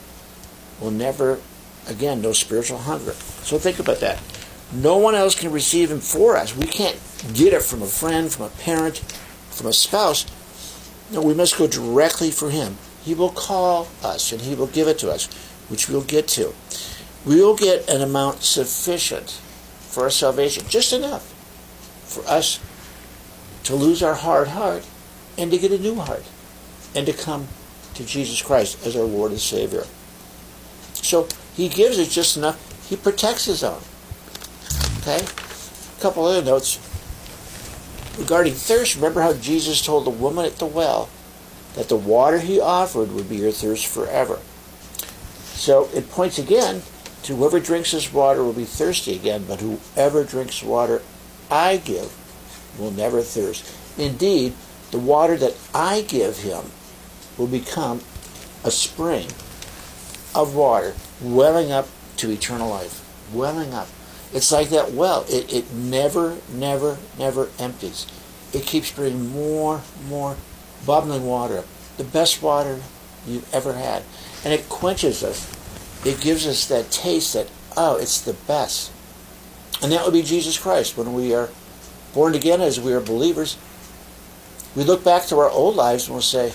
will 0.81 0.91
never 0.91 1.41
again 1.89 2.21
know 2.23 2.33
spiritual 2.33 2.79
hunger. 2.79 3.13
So 3.13 3.59
think 3.59 3.79
about 3.79 4.01
that. 4.01 4.19
No 4.75 4.97
one 4.97 5.15
else 5.15 5.39
can 5.39 5.53
receive 5.53 5.91
him 5.91 6.01
for 6.01 6.37
us. 6.37 6.57
We 6.57 6.67
can't 6.67 7.01
get 7.33 7.53
it 7.53 7.63
from 7.63 7.83
a 7.83 7.87
friend, 7.87 8.31
from 8.31 8.47
a 8.47 8.51
parent, 8.51 8.99
from 9.51 9.69
a 9.69 9.73
spouse. 9.73 10.27
No, 11.13 11.23
we 11.23 11.35
must 11.35 11.57
go 11.57 11.67
directly 11.67 12.31
for 12.31 12.51
him. 12.51 12.77
He 13.03 13.15
will 13.15 13.31
call 13.31 13.89
us 14.03 14.33
and 14.33 14.41
he 14.41 14.55
will 14.55 14.67
give 14.67 14.89
it 14.89 14.99
to 14.99 15.11
us, 15.11 15.27
which 15.69 15.89
we'll 15.89 16.03
get 16.03 16.27
to. 16.29 16.55
We 17.25 17.41
will 17.41 17.55
get 17.55 17.89
an 17.89 18.03
amount 18.03 18.43
sufficient 18.43 19.31
for 19.31 20.03
our 20.05 20.11
salvation, 20.11 20.65
just 20.69 20.93
enough 20.93 21.31
for 22.05 22.27
us 22.27 22.59
to 23.65 23.77
lose 23.77 24.03
our 24.03 24.15
hard 24.15 24.49
heart 24.49 24.85
and 25.39 25.51
to 25.51 25.59
get 25.59 25.73
a 25.73 25.79
new 25.79 25.97
heart 25.97 26.25
and 26.95 27.07
to 27.07 27.13
come 27.13 27.49
to 27.95 28.05
Jesus 28.05 28.43
Christ 28.43 28.85
as 28.87 28.97
our 28.97 29.05
Lord 29.05 29.31
and 29.31 29.41
Savior. 29.41 29.85
So 30.95 31.29
he 31.55 31.69
gives 31.69 31.99
us 31.99 32.13
just 32.13 32.37
enough. 32.37 32.89
He 32.89 32.97
protects 32.97 33.45
his 33.45 33.63
own. 33.63 33.81
Okay? 35.07 35.23
A 35.23 36.01
couple 36.01 36.25
other 36.25 36.43
notes. 36.43 36.81
Regarding 38.19 38.55
thirst, 38.55 38.97
remember 38.97 39.21
how 39.21 39.35
Jesus 39.35 39.85
told 39.85 40.07
the 40.07 40.11
woman 40.11 40.47
at 40.47 40.57
the 40.57 40.67
well 40.67 41.11
that 41.75 41.89
the 41.89 41.97
water 41.97 42.39
he 42.39 42.59
offered 42.59 43.13
would 43.13 43.29
be 43.29 43.37
your 43.37 43.53
thirst 43.53 43.87
forever. 43.87 44.39
So 45.43 45.91
it 45.95 46.11
points 46.11 46.39
again 46.39 46.83
to 47.25 47.37
whoever 47.37 47.61
drinks 47.61 47.91
this 47.93 48.13
water 48.13 48.43
will 48.43 48.53
be 48.53 48.65
thirsty 48.65 49.15
again, 49.15 49.45
but 49.47 49.61
whoever 49.61 50.25
drinks 50.25 50.63
water 50.63 51.03
I 51.51 51.77
give 51.77 52.13
will 52.79 52.91
never 52.91 53.21
thirst. 53.21 53.71
Indeed, 53.99 54.55
the 54.91 54.99
water 54.99 55.37
that 55.37 55.55
I 55.75 56.03
give 56.03 56.39
him 56.39 56.71
will 57.37 57.47
become 57.47 58.01
a 58.65 58.71
spring 58.71 59.27
of 60.35 60.55
water 60.55 60.95
welling 61.21 61.73
up 61.73 61.89
to 62.19 62.31
eternal 62.31 62.71
life. 62.71 63.01
Welling 63.33 63.75
up. 63.75 63.89
It's 64.35 64.53
like 64.53 64.69
that 64.71 64.93
well. 64.93 65.25
It, 65.29 65.51
it 65.53 65.73
never, 65.73 66.37
never, 66.53 66.99
never 67.19 67.49
empties. 67.59 68.07
It 68.53 68.67
keeps 68.67 68.93
bringing 68.93 69.31
more, 69.31 69.81
more 70.09 70.37
bubbling 70.85 71.25
water. 71.25 71.65
The 71.97 72.05
best 72.05 72.43
water 72.43 72.81
you've 73.27 73.53
ever 73.55 73.73
had. 73.73 74.03
And 74.45 74.53
it 74.53 74.69
quenches 74.69 75.23
us 75.25 75.55
it 76.05 76.21
gives 76.21 76.47
us 76.47 76.67
that 76.69 76.91
taste 76.91 77.33
that, 77.33 77.49
oh, 77.77 77.97
it's 77.97 78.21
the 78.21 78.35
best. 78.35 78.93
And 79.83 79.91
that 79.93 80.05
would 80.05 80.13
be 80.13 80.23
Jesus 80.23 80.59
Christ. 80.59 80.97
When 80.97 81.15
we 81.15 81.35
are 81.35 81.49
born 82.13 82.35
again 82.35 82.61
as 82.61 82.79
we 82.79 82.93
are 82.93 83.01
believers, 83.01 83.57
we 84.77 84.85
look 84.85 85.03
back 85.03 85.25
to 85.27 85.39
our 85.39 85.49
old 85.49 85.77
lives 85.77 86.07
and 86.07 86.15
we'll 86.15 86.23
say, 86.23 86.53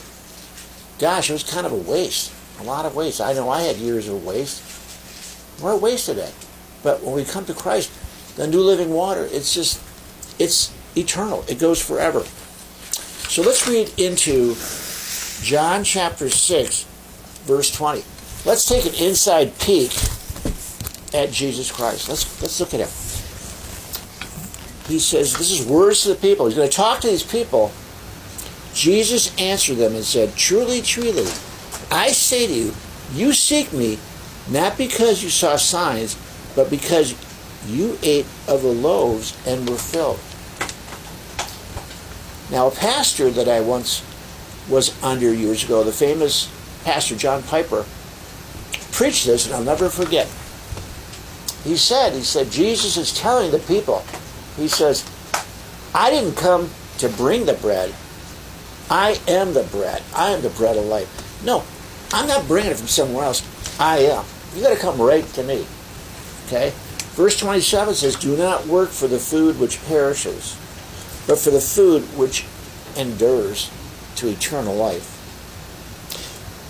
gosh, 0.99 1.29
it 1.29 1.33
was 1.33 1.43
kind 1.43 1.65
of 1.65 1.71
a 1.71 1.75
waste. 1.75 2.31
A 2.59 2.63
lot 2.63 2.85
of 2.85 2.95
waste. 2.95 3.21
I 3.21 3.33
know 3.33 3.49
I 3.49 3.61
had 3.61 3.77
years 3.77 4.07
of 4.07 4.23
waste. 4.23 4.63
We're 5.61 5.77
wasted 5.77 6.17
it. 6.17 6.33
But 6.83 7.03
when 7.03 7.15
we 7.15 7.25
come 7.25 7.45
to 7.45 7.53
Christ, 7.53 7.91
the 8.35 8.47
new 8.47 8.61
living 8.61 8.91
water, 8.91 9.27
it's 9.31 9.53
just, 9.53 9.81
it's 10.39 10.73
eternal. 10.95 11.43
It 11.47 11.59
goes 11.59 11.81
forever. 11.81 12.21
So 13.29 13.41
let's 13.41 13.67
read 13.67 13.93
into 13.99 14.55
John 15.43 15.83
chapter 15.83 16.29
6, 16.29 16.83
verse 17.45 17.71
20. 17.71 18.03
Let's 18.45 18.65
take 18.65 18.85
an 18.85 18.93
inside 18.95 19.57
peek 19.59 19.91
at 21.13 21.31
Jesus 21.31 21.71
Christ. 21.71 22.09
Let's 22.09 22.41
let's 22.41 22.59
look 22.59 22.73
at 22.73 22.79
him. 22.79 22.89
He 24.87 24.99
says, 24.99 25.37
This 25.37 25.51
is 25.51 25.65
words 25.65 26.03
to 26.03 26.09
the 26.09 26.15
people. 26.15 26.47
He's 26.47 26.55
going 26.55 26.69
to 26.69 26.75
talk 26.75 27.01
to 27.01 27.07
these 27.07 27.23
people. 27.23 27.71
Jesus 28.73 29.35
answered 29.37 29.75
them 29.75 29.95
and 29.95 30.03
said, 30.03 30.35
Truly, 30.35 30.81
truly, 30.81 31.27
I 31.91 32.11
say 32.11 32.47
to 32.47 32.53
you, 32.53 32.73
you 33.13 33.33
seek 33.33 33.73
me 33.73 33.99
not 34.49 34.77
because 34.77 35.23
you 35.23 35.29
saw 35.29 35.55
signs, 35.57 36.17
but 36.55 36.69
because 36.69 37.15
you 37.67 37.97
ate 38.03 38.25
of 38.47 38.61
the 38.61 38.71
loaves 38.71 39.37
and 39.45 39.69
were 39.69 39.77
filled. 39.77 40.19
Now, 42.51 42.67
a 42.67 42.71
pastor 42.71 43.29
that 43.29 43.47
I 43.47 43.59
once 43.59 44.03
was 44.69 45.01
under 45.03 45.33
years 45.33 45.63
ago, 45.63 45.83
the 45.83 45.91
famous 45.91 46.49
pastor 46.83 47.15
John 47.15 47.43
Piper, 47.43 47.85
preached 48.91 49.25
this, 49.25 49.45
and 49.45 49.55
I'll 49.55 49.63
never 49.63 49.89
forget. 49.89 50.27
He 51.63 51.75
said, 51.75 52.13
he 52.13 52.23
said, 52.23 52.49
Jesus 52.49 52.97
is 52.97 53.13
telling 53.13 53.51
the 53.51 53.59
people, 53.59 54.03
he 54.55 54.67
says, 54.67 55.09
I 55.93 56.09
didn't 56.09 56.35
come 56.35 56.69
to 56.99 57.09
bring 57.09 57.45
the 57.45 57.53
bread. 57.55 57.93
I 58.89 59.19
am 59.27 59.53
the 59.53 59.63
bread. 59.63 60.01
I 60.15 60.31
am 60.31 60.41
the 60.41 60.49
bread 60.49 60.77
of 60.77 60.85
life. 60.85 61.43
No, 61.43 61.63
I'm 62.11 62.27
not 62.27 62.47
bringing 62.47 62.71
it 62.71 62.77
from 62.77 62.87
somewhere 62.87 63.25
else. 63.25 63.43
I 63.79 63.99
am. 63.99 64.25
You 64.55 64.63
got 64.63 64.73
to 64.73 64.79
come 64.79 64.99
right 64.99 65.25
to 65.33 65.43
me. 65.43 65.65
Okay? 66.49 66.73
Verse 67.13 67.39
27 67.39 67.93
says, 67.93 68.15
Do 68.15 68.35
not 68.35 68.65
work 68.65 68.89
for 68.89 69.07
the 69.07 69.19
food 69.19 69.59
which 69.59 69.83
perishes, 69.85 70.57
but 71.27 71.37
for 71.37 71.51
the 71.51 71.61
food 71.61 72.01
which 72.17 72.45
endures 72.97 73.69
to 74.15 74.29
eternal 74.29 74.75
life, 74.75 75.15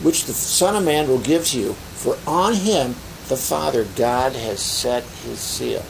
which 0.04 0.26
the 0.26 0.34
Son 0.34 0.76
of 0.76 0.84
Man 0.84 1.08
will 1.08 1.20
give 1.20 1.46
to 1.48 1.60
you. 1.60 1.74
For 1.74 2.18
on 2.28 2.56
him 2.56 2.90
the 3.30 3.38
Father 3.38 3.86
God 3.96 4.34
has 4.34 4.60
set 4.60 5.04
his 5.04 5.40
seal. 5.40 5.84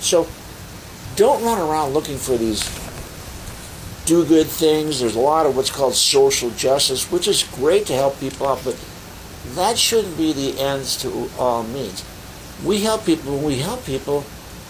So 0.00 0.28
don't 1.16 1.42
run 1.42 1.58
around 1.58 1.92
looking 1.92 2.18
for 2.18 2.36
these 2.36 2.62
do 4.06 4.24
good 4.24 4.46
things. 4.46 5.00
There's 5.00 5.16
a 5.16 5.20
lot 5.20 5.44
of 5.44 5.56
what's 5.56 5.70
called 5.70 5.94
social 5.94 6.50
justice, 6.50 7.10
which 7.10 7.26
is 7.26 7.42
great 7.42 7.86
to 7.86 7.94
help 7.94 8.18
people 8.20 8.46
out, 8.46 8.60
but 8.64 8.78
that 9.54 9.76
shouldn't 9.76 10.16
be 10.16 10.32
the 10.32 10.58
ends 10.60 10.96
to 11.02 11.28
all 11.38 11.64
means. 11.64 12.04
We 12.64 12.82
help 12.82 13.06
people 13.06 13.36
when 13.36 13.44
we 13.44 13.58
help 13.58 13.84
people, 13.84 14.24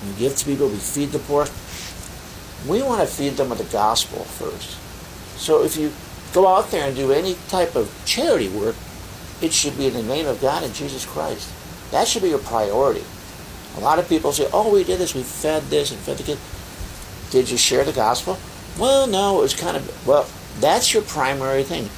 we 0.07 0.19
give 0.19 0.37
to 0.37 0.45
people, 0.45 0.69
we 0.69 0.77
feed 0.77 1.11
the 1.11 1.19
poor. 1.19 1.47
We 2.67 2.83
want 2.83 3.01
to 3.01 3.07
feed 3.07 3.35
them 3.37 3.51
with 3.51 3.59
the 3.59 3.73
gospel 3.73 4.25
first. 4.25 4.79
So 5.39 5.63
if 5.63 5.77
you 5.77 5.93
go 6.33 6.47
out 6.47 6.71
there 6.71 6.87
and 6.87 6.97
do 6.97 7.13
any 7.13 7.37
type 7.49 7.77
of 7.77 7.91
charity 8.05 8.49
work, 8.49 8.77
it 9.41 9.53
should 9.53 9.77
be 9.79 9.87
in 9.87 9.95
the 9.95 10.03
name 10.03 10.27
of 10.27 10.41
God 10.41 10.65
and 10.65 10.75
Jesus 10.75 11.07
Christ. 11.07 11.53
That 11.93 12.07
should 12.09 12.23
be 12.23 12.31
your 12.31 12.39
priority. 12.41 13.05
A 13.77 13.81
lot 13.81 13.99
of 13.99 14.09
people 14.09 14.33
say, 14.33 14.49
oh, 14.53 14.73
we 14.73 14.85
did 14.85 14.99
this, 14.99 15.15
we 15.15 15.23
fed 15.23 15.63
this 15.65 15.93
and 15.93 16.01
fed 16.01 16.19
the 16.19 16.25
kid. 16.25 16.39
Did 17.31 17.51
you 17.51 17.57
share 17.57 17.85
the 17.85 17.93
gospel? 17.93 18.39
Well, 18.79 19.07
no, 19.07 19.39
it 19.39 19.43
was 19.43 19.55
kind 19.55 19.77
of, 19.77 20.07
well, 20.07 20.27
that's 20.61 20.93
your 20.93 21.03
primary 21.03 21.63
thing. 21.63 21.89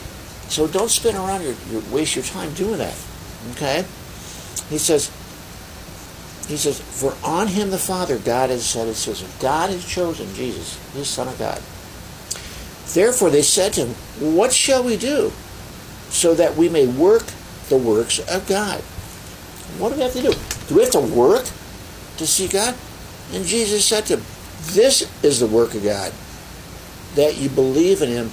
So 0.49 0.66
don't 0.66 0.90
spin 0.90 1.16
around, 1.16 1.42
your, 1.42 1.54
your, 1.70 1.82
waste 1.92 2.16
your 2.16 2.25
time 2.25 2.52
doing 2.54 2.78
that. 2.78 2.97
Okay? 3.52 3.85
He 4.68 4.78
says, 4.78 5.11
he 6.50 6.57
says, 6.57 6.80
for 6.80 7.14
on 7.25 7.47
him 7.47 7.71
the 7.71 7.78
Father 7.78 8.19
God 8.19 8.50
has 8.50 8.66
set 8.66 8.87
his 8.87 8.99
seal. 8.99 9.28
God 9.40 9.71
has 9.71 9.87
chosen 9.87 10.33
Jesus, 10.35 10.78
his 10.95 11.09
Son 11.09 11.28
of 11.28 11.38
God. 11.38 11.62
Therefore 12.92 13.30
they 13.30 13.42
said 13.42 13.73
to 13.75 13.87
him, 13.87 14.35
What 14.35 14.52
shall 14.52 14.83
we 14.83 14.97
do? 14.97 15.33
so 16.11 16.35
that 16.35 16.57
we 16.57 16.69
may 16.69 16.87
work 16.87 17.23
the 17.69 17.76
works 17.76 18.19
of 18.19 18.47
God. 18.49 18.80
What 19.78 19.90
do 19.90 19.97
we 19.97 20.02
have 20.02 20.12
to 20.12 20.23
do? 20.23 20.33
Do 20.66 20.75
we 20.75 20.83
have 20.83 20.90
to 20.92 21.00
work 21.00 21.45
to 22.16 22.26
see 22.26 22.49
God? 22.49 22.75
And 23.33 23.45
Jesus 23.45 23.85
said 23.85 24.07
to 24.07 24.16
him, 24.16 24.25
This 24.73 25.09
is 25.23 25.38
the 25.38 25.47
work 25.47 25.75
of 25.75 25.85
God, 25.85 26.12
that 27.14 27.38
you 27.38 27.49
believe 27.49 28.02
in 28.02 28.09
him 28.09 28.30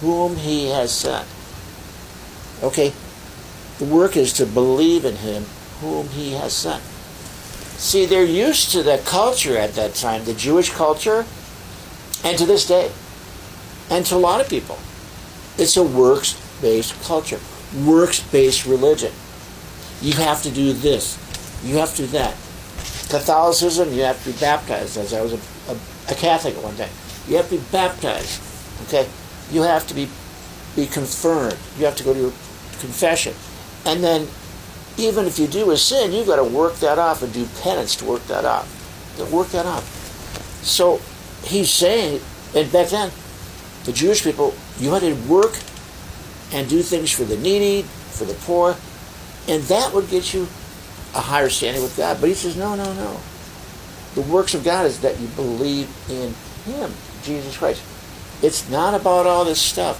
whom 0.00 0.36
he 0.36 0.68
has 0.68 0.92
sent. 0.92 1.26
Okay? 2.62 2.92
The 3.78 3.86
work 3.86 4.16
is 4.16 4.34
to 4.34 4.46
believe 4.46 5.04
in 5.04 5.16
him 5.16 5.44
whom 5.80 6.08
he 6.08 6.32
has 6.32 6.52
sent. 6.52 6.82
See, 7.76 8.06
they're 8.06 8.24
used 8.24 8.70
to 8.72 8.82
the 8.82 9.02
culture 9.04 9.56
at 9.58 9.74
that 9.74 9.94
time, 9.94 10.24
the 10.24 10.34
Jewish 10.34 10.70
culture, 10.70 11.26
and 12.24 12.38
to 12.38 12.46
this 12.46 12.66
day, 12.66 12.90
and 13.90 14.06
to 14.06 14.14
a 14.14 14.16
lot 14.16 14.40
of 14.40 14.48
people. 14.48 14.78
It's 15.58 15.76
a 15.76 15.82
works 15.82 16.40
based 16.60 17.00
culture, 17.04 17.40
works 17.84 18.20
based 18.20 18.66
religion. 18.66 19.12
You 20.00 20.14
have 20.14 20.42
to 20.42 20.50
do 20.50 20.72
this, 20.72 21.18
you 21.64 21.76
have 21.76 21.94
to 21.96 22.02
do 22.02 22.08
that. 22.08 22.34
Catholicism, 23.08 23.92
you 23.92 24.02
have 24.02 24.22
to 24.24 24.32
be 24.32 24.38
baptized, 24.38 24.96
as 24.96 25.12
I 25.12 25.20
was 25.20 25.34
a, 25.34 25.72
a, 25.72 25.76
a 26.10 26.14
Catholic 26.14 26.56
at 26.56 26.62
one 26.62 26.76
time. 26.76 26.90
You 27.28 27.36
have 27.36 27.48
to 27.50 27.56
be 27.56 27.62
baptized. 27.70 28.40
Okay? 28.84 29.06
You 29.50 29.62
have 29.62 29.86
to 29.88 29.94
be 29.94 30.08
be 30.74 30.86
confirmed. 30.86 31.56
You 31.78 31.84
have 31.84 31.96
to 31.96 32.04
go 32.04 32.12
to 32.12 32.18
your 32.18 32.32
confession. 32.80 33.34
And 33.86 34.02
then 34.02 34.26
even 34.96 35.26
if 35.26 35.38
you 35.38 35.46
do 35.46 35.70
a 35.70 35.76
sin, 35.76 36.12
you've 36.12 36.26
got 36.26 36.36
to 36.36 36.44
work 36.44 36.76
that 36.76 36.98
off 36.98 37.22
and 37.22 37.32
do 37.32 37.46
penance 37.62 37.96
to 37.96 38.04
work 38.04 38.24
that 38.26 38.44
off. 38.44 38.68
To 39.16 39.24
work 39.26 39.48
that 39.48 39.66
off. 39.66 39.84
So 40.64 41.00
he's 41.44 41.70
saying, 41.70 42.20
and 42.54 42.70
back 42.72 42.88
then, 42.88 43.10
the 43.84 43.92
Jewish 43.92 44.22
people, 44.22 44.54
you 44.78 44.92
had 44.92 45.00
to 45.00 45.14
work 45.28 45.58
and 46.52 46.68
do 46.68 46.82
things 46.82 47.10
for 47.10 47.24
the 47.24 47.36
needy, 47.36 47.82
for 47.82 48.24
the 48.24 48.34
poor, 48.34 48.76
and 49.48 49.62
that 49.64 49.92
would 49.92 50.08
get 50.08 50.32
you 50.32 50.42
a 51.14 51.20
higher 51.20 51.48
standing 51.48 51.82
with 51.82 51.96
God. 51.96 52.18
But 52.20 52.28
he 52.28 52.34
says, 52.34 52.56
no, 52.56 52.74
no, 52.74 52.92
no. 52.94 53.20
The 54.14 54.22
works 54.22 54.54
of 54.54 54.64
God 54.64 54.86
is 54.86 55.00
that 55.00 55.18
you 55.20 55.26
believe 55.28 55.88
in 56.08 56.34
Him, 56.64 56.92
Jesus 57.24 57.56
Christ. 57.56 57.82
It's 58.42 58.68
not 58.70 58.94
about 58.94 59.26
all 59.26 59.44
this 59.44 59.60
stuff. 59.60 59.98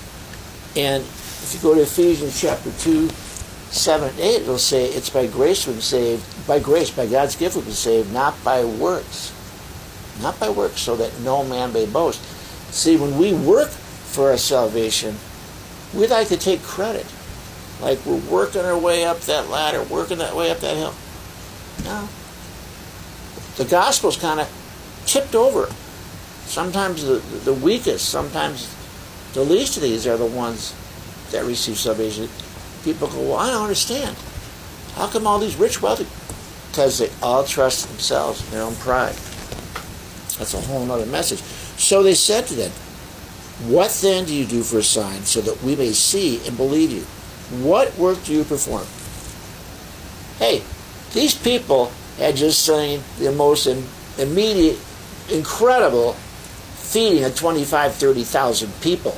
And 0.77 1.03
if 1.03 1.53
you 1.55 1.61
go 1.61 1.75
to 1.75 1.83
Ephesians 1.83 2.41
chapter 2.41 2.71
2, 2.79 3.09
7 3.75 4.09
and 4.09 4.21
8, 4.21 4.43
it'll 4.43 4.57
say, 4.57 4.87
It's 4.87 5.11
by 5.11 5.27
grace 5.27 5.67
we've 5.67 5.77
been 5.77 5.83
saved, 5.83 6.47
by 6.47 6.61
grace, 6.61 6.91
by 6.91 7.07
God's 7.07 7.35
gift 7.35 7.57
we've 7.57 7.65
been 7.65 7.75
saved, 7.75 8.13
not 8.13 8.43
by 8.45 8.65
works. 8.65 9.33
Not 10.23 10.39
by 10.39 10.49
works, 10.49 10.81
so 10.81 10.95
that 10.97 11.19
no 11.21 11.43
man 11.43 11.73
may 11.73 11.85
boast. 11.87 12.23
See, 12.73 12.97
when 12.97 13.19
we 13.19 13.33
work 13.35 13.71
for 13.71 14.31
our 14.31 14.37
salvation, 14.37 15.17
we 15.93 16.07
like 16.07 16.29
to 16.29 16.37
take 16.37 16.63
credit. 16.63 17.05
Like 17.81 18.05
we're 18.07 18.17
working 18.31 18.63
our 18.63 18.79
way 18.79 19.05
up 19.05 19.21
that 19.23 19.51
ladder, 19.51 19.83
working 19.83 20.19
that 20.19 20.37
way 20.37 20.53
up 20.53 20.59
that 20.59 20.77
hill. 20.77 20.95
No. 21.83 22.09
the 23.57 23.65
gospel's 23.65 24.17
kind 24.17 24.39
of 24.39 24.49
tipped 25.05 25.35
over. 25.35 25.67
Sometimes 26.47 27.05
the, 27.05 27.17
the 27.45 27.53
weakest, 27.53 28.09
sometimes 28.09 28.73
the 29.33 29.43
least 29.43 29.77
of 29.77 29.83
these 29.83 30.07
are 30.07 30.17
the 30.17 30.25
ones 30.25 30.75
that 31.33 31.45
receive 31.45 31.77
salvation. 31.77 32.29
People 32.85 33.09
go, 33.09 33.21
well, 33.21 33.37
I 33.37 33.51
don't 33.51 33.63
understand. 33.63 34.15
How 34.95 35.09
come 35.09 35.27
all 35.27 35.39
these 35.39 35.57
rich, 35.57 35.81
wealthy? 35.81 36.07
Because 36.71 36.99
they 36.99 37.09
all 37.23 37.45
trust 37.45 37.89
themselves 37.89 38.45
in 38.45 38.51
their 38.53 38.63
own 38.63 38.75
pride. 38.77 39.15
That's 40.39 40.55
a 40.55 40.61
whole 40.61 40.91
other 40.91 41.07
message. 41.07 41.41
So 41.81 42.03
they 42.03 42.15
said 42.15 42.47
to 42.49 42.55
them, 42.55 42.71
What 43.67 43.91
then 44.03 44.25
do 44.25 44.35
you 44.35 44.45
do 44.45 44.63
for 44.63 44.79
a 44.79 44.83
sign 44.83 45.23
so 45.23 45.41
that 45.41 45.63
we 45.63 45.77
may 45.77 45.93
see 45.93 46.47
and 46.47 46.57
believe 46.57 46.91
you? 46.91 47.03
What 47.65 47.97
work 47.97 48.23
do 48.25 48.33
you 48.33 48.45
perform? 48.45 48.87
Hey, 50.39 50.63
these 51.13 51.35
people 51.35 51.93
had 52.19 52.37
just 52.37 52.65
seen 52.67 53.01
the 53.19 53.33
most 53.33 53.67
immediate, 54.19 54.79
incredible 55.31 56.13
feeding 56.13 57.25
of 57.25 57.35
25, 57.35 57.95
30,000 57.95 58.73
people 58.81 59.17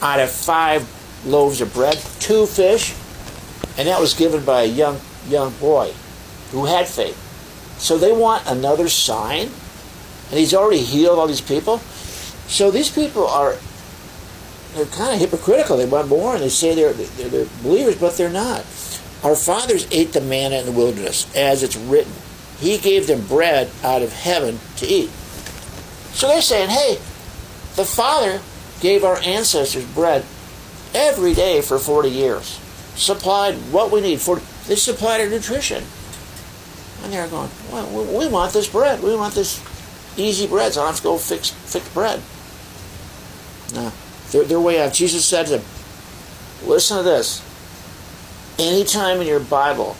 out 0.00 0.20
of 0.20 0.30
five 0.30 0.86
loaves 1.26 1.60
of 1.60 1.72
bread, 1.74 1.98
two 2.20 2.46
fish, 2.46 2.94
and 3.76 3.88
that 3.88 4.00
was 4.00 4.14
given 4.14 4.44
by 4.44 4.62
a 4.62 4.66
young, 4.66 5.00
young 5.28 5.52
boy 5.54 5.92
who 6.50 6.66
had 6.66 6.88
faith. 6.88 7.16
So 7.78 7.96
they 7.96 8.12
want 8.12 8.46
another 8.46 8.88
sign, 8.88 9.48
and 10.30 10.38
he's 10.38 10.54
already 10.54 10.80
healed 10.80 11.18
all 11.18 11.26
these 11.26 11.40
people. 11.40 11.78
So 12.48 12.70
these 12.70 12.90
people 12.90 13.26
are 13.26 13.56
they're 14.74 14.86
kind 14.86 15.14
of 15.14 15.20
hypocritical. 15.20 15.76
They 15.76 15.86
want 15.86 16.08
more, 16.08 16.34
and 16.34 16.42
they 16.42 16.48
say 16.48 16.74
they're, 16.74 16.92
they're, 16.92 17.28
they're 17.28 17.46
believers, 17.62 17.96
but 17.96 18.16
they're 18.16 18.30
not. 18.30 18.60
Our 19.24 19.34
fathers 19.34 19.88
ate 19.90 20.12
the 20.12 20.20
manna 20.20 20.56
in 20.56 20.66
the 20.66 20.72
wilderness, 20.72 21.34
as 21.34 21.62
it's 21.62 21.76
written. 21.76 22.12
He 22.60 22.78
gave 22.78 23.06
them 23.06 23.26
bread 23.26 23.70
out 23.82 24.02
of 24.02 24.12
heaven 24.12 24.58
to 24.76 24.86
eat. 24.86 25.10
So 26.12 26.28
they're 26.28 26.42
saying, 26.42 26.70
hey, 26.70 26.94
the 27.76 27.84
Father 27.84 28.40
gave 28.80 29.04
our 29.04 29.18
ancestors 29.18 29.84
bread 29.86 30.24
every 30.94 31.34
day 31.34 31.60
for 31.60 31.78
40 31.78 32.08
years, 32.08 32.60
supplied 32.98 33.54
what 33.72 33.90
we 33.90 34.00
need. 34.00 34.20
For 34.20 34.40
They 34.66 34.76
supplied 34.76 35.20
our 35.20 35.28
nutrition. 35.28 35.84
And 37.02 37.12
they're 37.12 37.28
going, 37.28 37.50
well, 37.70 38.18
we 38.18 38.26
want 38.26 38.52
this 38.52 38.68
bread. 38.68 39.02
We 39.02 39.14
want 39.14 39.34
this 39.34 39.62
easy 40.16 40.46
bread, 40.46 40.72
so 40.74 40.82
I 40.82 40.86
have 40.86 40.96
to 40.96 41.02
go 41.02 41.16
fix, 41.16 41.50
fix 41.50 41.88
bread. 41.90 42.20
No. 43.74 43.92
They're, 44.30 44.44
they're 44.44 44.60
way 44.60 44.82
off. 44.82 44.92
Jesus 44.92 45.24
said 45.24 45.46
to 45.46 45.58
them, 45.58 45.64
listen 46.66 46.96
to 46.98 47.02
this. 47.02 47.44
Anytime 48.58 49.20
in 49.20 49.26
your 49.28 49.40
Bible 49.40 49.96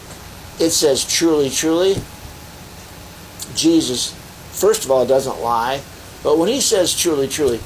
it 0.59 0.71
says 0.71 1.05
truly, 1.05 1.49
truly, 1.49 1.95
Jesus, 3.55 4.13
first 4.51 4.83
of 4.83 4.91
all, 4.91 5.05
doesn't 5.05 5.39
lie. 5.39 5.81
But 6.21 6.37
when 6.37 6.49
he 6.49 6.59
says 6.59 6.97
truly, 6.97 7.29
truly, 7.29 7.61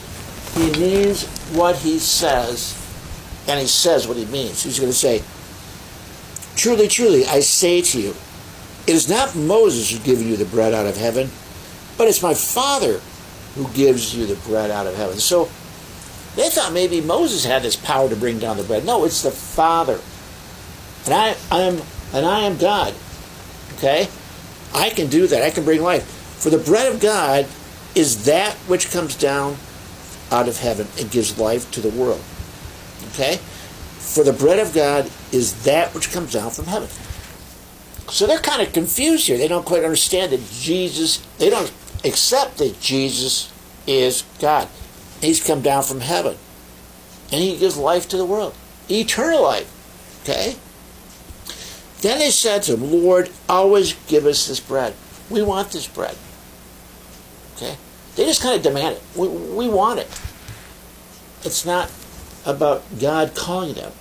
he 0.54 0.72
means 0.80 1.26
what 1.54 1.76
he 1.78 1.98
says, 1.98 2.78
and 3.48 3.60
he 3.60 3.68
says 3.68 4.08
what 4.08 4.18
he 4.18 4.26
means. 4.26 4.64
He's 4.64 4.80
going 4.80 4.92
to 4.92 4.98
say, 4.98 5.24
Truly, 6.56 6.88
truly, 6.88 7.26
I 7.26 7.40
say 7.40 7.82
to 7.82 8.02
you, 8.02 8.14
it 8.86 8.94
is 8.94 9.10
not 9.10 9.36
Moses 9.36 9.90
who's 9.90 10.04
given 10.04 10.28
you 10.28 10.38
the 10.38 10.46
bread 10.46 10.74
out 10.74 10.86
of 10.86 10.96
heaven, 10.96 11.30
but 11.98 12.08
it's 12.08 12.22
my 12.22 12.34
Father 12.34 13.00
who 13.56 13.68
gives 13.74 14.16
you 14.16 14.26
the 14.26 14.36
bread 14.48 14.70
out 14.70 14.88
of 14.88 14.96
heaven. 14.96 15.18
So 15.18 15.46
they 16.36 16.50
thought 16.50 16.74
maybe 16.74 17.02
Moses 17.02 17.46
had 17.46 17.64
this 17.64 17.76
power 17.76 18.10
to 18.10 18.16
bring 18.16 18.40
down 18.40 18.58
the 18.58 18.64
bread. 18.64 18.86
No, 18.86 19.06
it's 19.06 19.24
the 19.24 19.32
Father. 19.32 20.00
And 21.06 21.14
I, 21.14 21.36
I 21.52 21.62
am 21.62 21.82
and 22.14 22.26
I 22.26 22.42
am 22.42 22.58
God. 22.58 22.94
Okay? 23.76 24.08
I 24.74 24.90
can 24.90 25.08
do 25.08 25.28
that. 25.28 25.44
I 25.44 25.50
can 25.50 25.66
bring 25.66 25.82
life. 25.82 26.04
For 26.04 26.50
the 26.50 26.58
bread 26.58 26.94
of 26.94 27.02
God 27.02 27.48
is 27.96 28.26
that 28.26 28.54
which 28.68 28.92
comes 28.92 29.16
down 29.16 29.58
out 30.32 30.48
of 30.48 30.60
heaven 30.60 30.88
and 31.00 31.12
gives 31.12 31.38
life 31.38 31.70
to 31.72 31.82
the 31.82 31.90
world. 31.90 32.22
Okay? 33.14 33.38
For 33.38 34.24
the 34.24 34.34
bread 34.34 34.60
of 34.60 34.74
God 34.74 35.10
is 35.32 35.64
that 35.64 35.94
which 35.94 36.12
comes 36.12 36.34
down 36.34 36.52
from 36.52 36.66
heaven. 36.66 36.90
So 38.10 38.28
they're 38.28 38.40
kind 38.40 38.62
of 38.62 38.74
confused 38.74 39.28
here. 39.28 39.38
They 39.38 39.48
don't 39.48 39.66
quite 39.66 39.84
understand 39.84 40.32
that 40.32 40.42
Jesus, 40.52 41.26
they 41.38 41.50
don't 41.50 41.72
accept 42.04 42.58
that 42.58 42.80
Jesus 42.80 43.52
is 43.88 44.24
God. 44.40 44.68
He's 45.22 45.44
come 45.44 45.62
down 45.62 45.84
from 45.84 46.02
heaven. 46.02 46.38
And 47.32 47.42
he 47.42 47.58
gives 47.58 47.78
life 47.78 48.08
to 48.10 48.18
the 48.18 48.26
world. 48.26 48.54
Eternal 48.90 49.42
life. 49.42 49.70
Okay? 50.24 50.56
Then 52.02 52.20
they 52.20 52.32
said 52.32 52.64
to 52.64 52.74
him, 52.74 52.92
Lord, 52.92 53.30
always 53.48 53.94
give 54.08 54.26
us 54.26 54.48
this 54.48 54.60
bread. 54.60 54.94
We 55.30 55.42
want 55.42 55.72
this 55.72 55.88
bread. 55.88 56.16
Okay? 57.56 57.78
They 58.16 58.26
just 58.26 58.42
kind 58.42 58.56
of 58.56 58.62
demand 58.62 58.98
it. 58.98 59.04
We, 59.16 59.28
we 59.28 59.70
want 59.70 60.00
it. 60.00 60.08
It's 61.44 61.66
not 61.66 61.90
about 62.46 62.84
God 63.00 63.36
calling 63.36 63.74
them 63.74 63.92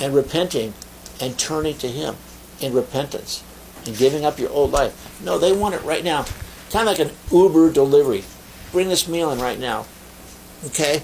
and 0.00 0.14
repenting 0.14 0.74
and 1.20 1.38
turning 1.38 1.76
to 1.78 1.88
Him 1.88 2.16
in 2.60 2.72
repentance 2.72 3.42
and 3.86 3.96
giving 3.96 4.24
up 4.24 4.38
your 4.38 4.50
old 4.50 4.70
life. 4.70 5.20
No, 5.22 5.38
they 5.38 5.52
want 5.52 5.74
it 5.74 5.82
right 5.82 6.04
now. 6.04 6.24
Kind 6.70 6.88
of 6.88 6.98
like 6.98 6.98
an 6.98 7.14
Uber 7.32 7.72
delivery. 7.72 8.24
Bring 8.72 8.88
this 8.88 9.08
meal 9.08 9.30
in 9.30 9.40
right 9.40 9.58
now. 9.58 9.86
Okay? 10.66 11.02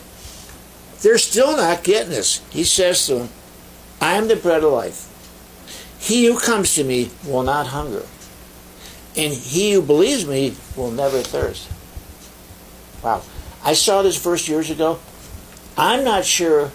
They're 1.00 1.18
still 1.18 1.56
not 1.56 1.84
getting 1.84 2.10
this. 2.10 2.42
He 2.50 2.64
says 2.64 3.06
to 3.06 3.14
them, 3.14 3.28
I 4.00 4.14
am 4.14 4.28
the 4.28 4.36
bread 4.36 4.62
of 4.64 4.72
life. 4.72 5.10
He 5.98 6.26
who 6.26 6.38
comes 6.38 6.74
to 6.74 6.84
me 6.84 7.10
will 7.26 7.42
not 7.42 7.68
hunger, 7.68 8.02
and 9.16 9.32
he 9.32 9.72
who 9.72 9.80
believes 9.80 10.26
me 10.26 10.54
will 10.76 10.90
never 10.90 11.22
thirst. 11.22 11.70
Wow. 13.02 13.22
I 13.64 13.72
saw 13.72 14.02
this 14.02 14.22
verse 14.22 14.46
years 14.46 14.68
ago. 14.68 14.98
I'm 15.76 16.04
not 16.04 16.24
sure 16.24 16.70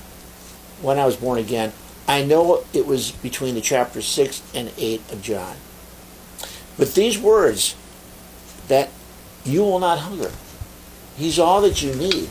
when 0.82 1.00
I 1.00 1.06
was 1.06 1.16
born 1.16 1.40
again. 1.40 1.74
I 2.08 2.24
know 2.24 2.64
it 2.74 2.86
was 2.86 3.12
between 3.12 3.56
the 3.56 3.62
chapters 3.62 4.06
6 4.06 4.42
and 4.54 4.72
8 4.78 5.12
of 5.12 5.22
John. 5.22 5.56
But 6.78 6.96
these 6.96 7.20
words, 7.20 7.76
that 8.68 8.90
you 9.46 9.62
will 9.62 9.80
not 9.80 10.00
hunger, 10.00 10.32
He's 11.20 11.38
all 11.38 11.62
that 11.62 11.82
you 11.82 11.94
need. 11.96 12.30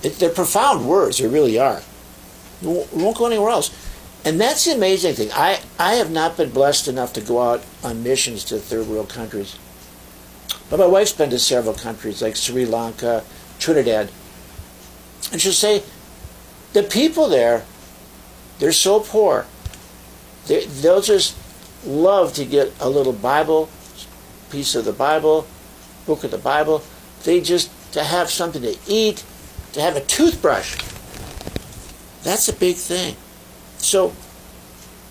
They're 0.00 0.30
profound 0.30 0.88
words, 0.88 1.18
they 1.18 1.26
really 1.28 1.58
are. 1.58 1.82
We 2.62 2.82
won't 2.92 3.18
go 3.18 3.26
anywhere 3.26 3.50
else. 3.50 3.70
And 4.24 4.40
that's 4.40 4.64
the 4.64 4.72
amazing 4.72 5.14
thing. 5.14 5.30
I, 5.32 5.60
I 5.78 5.94
have 5.94 6.10
not 6.10 6.38
been 6.38 6.50
blessed 6.50 6.88
enough 6.88 7.12
to 7.12 7.20
go 7.20 7.42
out 7.42 7.62
on 7.84 8.02
missions 8.02 8.44
to 8.44 8.58
third 8.58 8.86
world 8.86 9.10
countries. 9.10 9.58
But 10.70 10.78
my 10.78 10.86
wife's 10.86 11.12
been 11.12 11.28
to 11.30 11.38
several 11.38 11.74
countries 11.74 12.22
like 12.22 12.36
Sri 12.36 12.64
Lanka, 12.64 13.22
Trinidad. 13.58 14.10
And 15.30 15.40
she'll 15.40 15.52
say, 15.52 15.82
the 16.72 16.82
people 16.82 17.28
there, 17.28 17.64
they're 18.58 18.72
so 18.72 19.00
poor. 19.00 19.46
They, 20.46 20.66
they'll 20.66 21.02
just 21.02 21.36
love 21.86 22.32
to 22.34 22.44
get 22.44 22.72
a 22.80 22.88
little 22.88 23.12
Bible, 23.12 23.68
piece 24.50 24.74
of 24.74 24.84
the 24.84 24.92
Bible, 24.92 25.46
book 26.06 26.24
of 26.24 26.30
the 26.30 26.38
Bible. 26.38 26.82
They 27.24 27.40
just, 27.40 27.70
to 27.92 28.02
have 28.02 28.30
something 28.30 28.62
to 28.62 28.76
eat, 28.86 29.24
to 29.72 29.80
have 29.80 29.96
a 29.96 30.00
toothbrush. 30.00 30.76
That's 32.22 32.48
a 32.48 32.52
big 32.52 32.76
thing. 32.76 33.16
So 33.78 34.12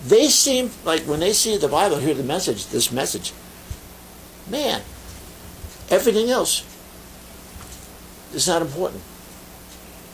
they 0.06 0.28
seem 0.28 0.70
like 0.84 1.02
when 1.02 1.20
they 1.20 1.32
see 1.32 1.56
the 1.56 1.68
Bible, 1.68 1.98
hear 1.98 2.14
the 2.14 2.22
message, 2.22 2.66
this 2.66 2.90
message, 2.90 3.32
man, 4.50 4.82
everything 5.90 6.30
else 6.30 6.64
is 8.34 8.48
not 8.48 8.62
important. 8.62 9.02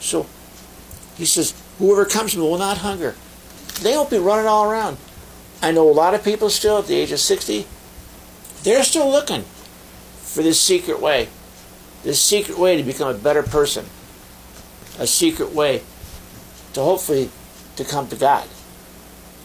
So 0.01 0.27
he 1.17 1.25
says, 1.25 1.55
whoever 1.79 2.05
comes 2.05 2.33
to 2.33 2.39
me 2.39 2.45
will 2.45 2.59
not 2.59 2.79
hunger. 2.79 3.15
They 3.83 3.93
won't 3.93 4.11
be 4.11 4.19
running 4.19 4.47
all 4.47 4.71
around. 4.71 4.97
I 5.61 5.73
know 5.73 5.89
a 5.89 5.93
lot 5.93 6.15
of 6.15 6.25
people 6.25 6.51
still 6.51 6.79
at 6.79 6.87
the 6.87 6.95
age 6.95 7.13
of 7.13 7.21
60, 7.21 7.67
they're 8.63 8.85
still 8.85 9.11
looking 9.11 9.43
for 10.23 10.43
this 10.43 10.61
secret 10.61 11.01
way. 11.01 11.29
This 12.03 12.21
secret 12.21 12.59
way 12.59 12.77
to 12.77 12.83
become 12.83 13.09
a 13.09 13.19
better 13.19 13.43
person. 13.43 13.87
A 14.99 15.07
secret 15.07 15.53
way 15.53 15.83
to 16.75 16.81
hopefully 16.81 17.31
to 17.77 17.85
come 17.85 18.09
to 18.09 18.17
God. 18.17 18.47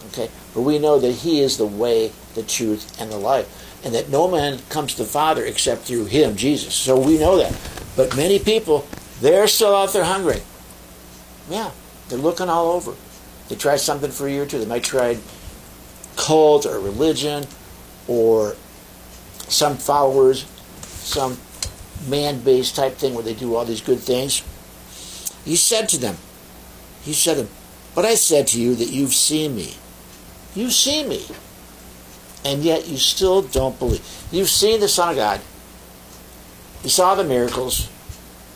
Okay? 0.07 0.29
But 0.53 0.61
we 0.61 0.77
know 0.79 0.99
that 0.99 1.11
He 1.11 1.39
is 1.39 1.57
the 1.57 1.65
way, 1.65 2.11
the 2.35 2.43
truth, 2.43 2.99
and 2.99 3.11
the 3.11 3.17
life. 3.17 3.47
And 3.83 3.93
that 3.95 4.09
no 4.09 4.29
man 4.29 4.59
comes 4.69 4.95
to 4.95 5.03
the 5.03 5.09
Father 5.09 5.43
except 5.45 5.81
through 5.81 6.05
Him, 6.05 6.35
Jesus. 6.35 6.73
So 6.73 6.99
we 6.99 7.17
know 7.17 7.37
that. 7.37 7.55
But 7.95 8.15
many 8.15 8.39
people, 8.39 8.87
they're 9.23 9.47
still 9.47 9.75
out 9.75 9.93
there 9.93 10.03
hungry. 10.03 10.41
Yeah, 11.49 11.71
they're 12.09 12.19
looking 12.19 12.49
all 12.49 12.71
over. 12.73 12.93
They 13.49 13.55
try 13.55 13.77
something 13.77 14.11
for 14.11 14.27
a 14.27 14.31
year 14.31 14.43
or 14.43 14.45
two. 14.45 14.59
They 14.59 14.65
might 14.65 14.83
try 14.83 15.17
cult 16.17 16.65
or 16.65 16.79
religion 16.79 17.45
or 18.07 18.55
some 19.47 19.77
followers, 19.77 20.45
some 20.83 21.37
man 22.07 22.41
based 22.41 22.75
type 22.75 22.95
thing 22.95 23.13
where 23.15 23.23
they 23.23 23.33
do 23.33 23.55
all 23.55 23.65
these 23.65 23.81
good 23.81 23.99
things. 23.99 24.43
He 25.45 25.55
said 25.55 25.89
to 25.89 25.97
them, 25.97 26.17
He 27.03 27.13
said 27.13 27.35
to 27.35 27.43
them, 27.43 27.51
But 27.95 28.05
I 28.05 28.15
said 28.15 28.47
to 28.47 28.61
you 28.61 28.75
that 28.75 28.89
you've 28.89 29.13
seen 29.15 29.55
me. 29.55 29.75
You've 30.55 30.73
seen 30.73 31.09
me. 31.09 31.25
and 32.45 32.63
yet 32.63 32.87
you 32.87 32.97
still 32.97 33.41
don't 33.41 33.79
believe. 33.79 34.05
You've 34.31 34.49
seen 34.49 34.79
the 34.81 34.87
Son 34.89 35.09
of 35.09 35.15
God. 35.15 35.41
You 36.83 36.89
saw 36.89 37.15
the 37.15 37.23
miracles. 37.23 37.89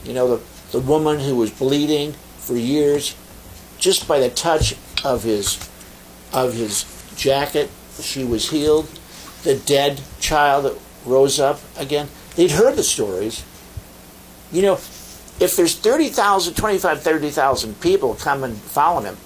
You 0.04 0.14
know, 0.14 0.38
the, 0.38 0.44
the 0.72 0.80
woman 0.80 1.20
who 1.20 1.36
was 1.36 1.52
bleeding 1.52 2.14
for 2.40 2.56
years 2.56 3.16
just 3.78 4.08
by 4.08 4.20
the 4.20 4.30
touch 4.30 4.76
of 5.04 5.24
his 5.24 5.58
of 6.34 6.54
his 6.54 6.86
jacket, 7.16 7.70
she 8.02 8.24
was 8.24 8.50
healed. 8.50 8.88
The 9.44 9.56
dead 9.56 10.02
child 10.20 10.66
that 10.66 10.78
rose 11.06 11.40
up 11.40 11.60
again. 11.78 12.10
They'd 12.36 12.52
heard 12.52 12.76
the 12.76 12.84
stories. 12.84 13.44
You 14.52 14.62
know, 14.62 14.74
if 15.40 15.56
there's 15.56 15.76
30,000, 15.76 16.54
25, 16.54 17.02
30,000 17.02 17.80
people 17.82 18.16
coming 18.16 18.54
following 18.54 19.06
him, 19.06 19.18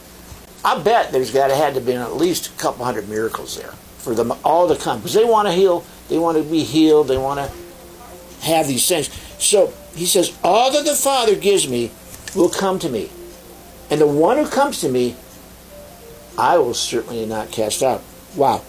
I 0.64 0.82
bet 0.82 1.12
there's 1.12 1.32
got 1.32 1.48
to 1.48 1.56
had 1.56 1.74
to 1.74 1.82
be 1.82 1.94
at 1.94 2.16
least 2.16 2.48
a 2.48 2.52
couple 2.62 2.86
hundred 2.86 3.10
miracles 3.10 3.58
there 3.58 3.72
for 3.98 4.14
them 4.14 4.34
all 4.44 4.68
to 4.68 4.76
come 4.76 5.00
because 5.00 5.14
they 5.14 5.26
want 5.26 5.48
to 5.48 5.54
heal, 5.54 5.84
they 6.10 6.20
want 6.20 6.38
to 6.38 6.44
be 6.44 6.64
healed, 6.64 7.08
they 7.08 7.18
want 7.18 7.40
to 7.40 8.46
have 8.46 8.68
these 8.68 8.88
things. 8.88 9.10
So 9.40 9.74
he 9.96 10.06
says, 10.06 10.38
All 10.44 10.72
that 10.72 10.86
the 10.86 10.96
Father 10.96 11.36
gives 11.36 11.68
me 11.68 11.92
will 12.36 12.50
come 12.50 12.80
to 12.80 12.90
me. 12.90 13.10
And 13.90 14.00
the 14.00 14.08
one 14.08 14.38
who 14.38 14.48
comes 14.48 14.82
to 14.82 14.90
me, 14.90 15.16
I 16.38 16.58
will 16.58 16.74
certainly 16.74 17.26
not 17.26 17.52
cast 17.52 17.84
out. 17.84 18.02
Wow. 18.36 18.64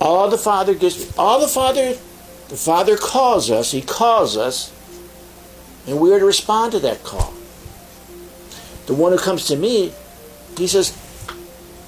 All 0.00 0.28
the 0.28 0.38
Father 0.38 0.74
gives 0.74 0.98
me, 0.98 1.14
all 1.16 1.40
the 1.40 1.48
Father, 1.48 1.94
the 2.48 2.56
Father 2.56 2.96
calls 2.96 3.50
us, 3.50 3.70
He 3.70 3.80
calls 3.80 4.36
us, 4.36 4.72
and 5.86 5.98
we 5.98 6.12
are 6.12 6.18
to 6.18 6.26
respond 6.26 6.72
to 6.72 6.80
that 6.80 7.02
call. 7.02 7.32
The 8.86 8.94
one 8.94 9.12
who 9.12 9.18
comes 9.18 9.46
to 9.46 9.56
me, 9.56 9.92
He 10.58 10.66
says, 10.66 10.96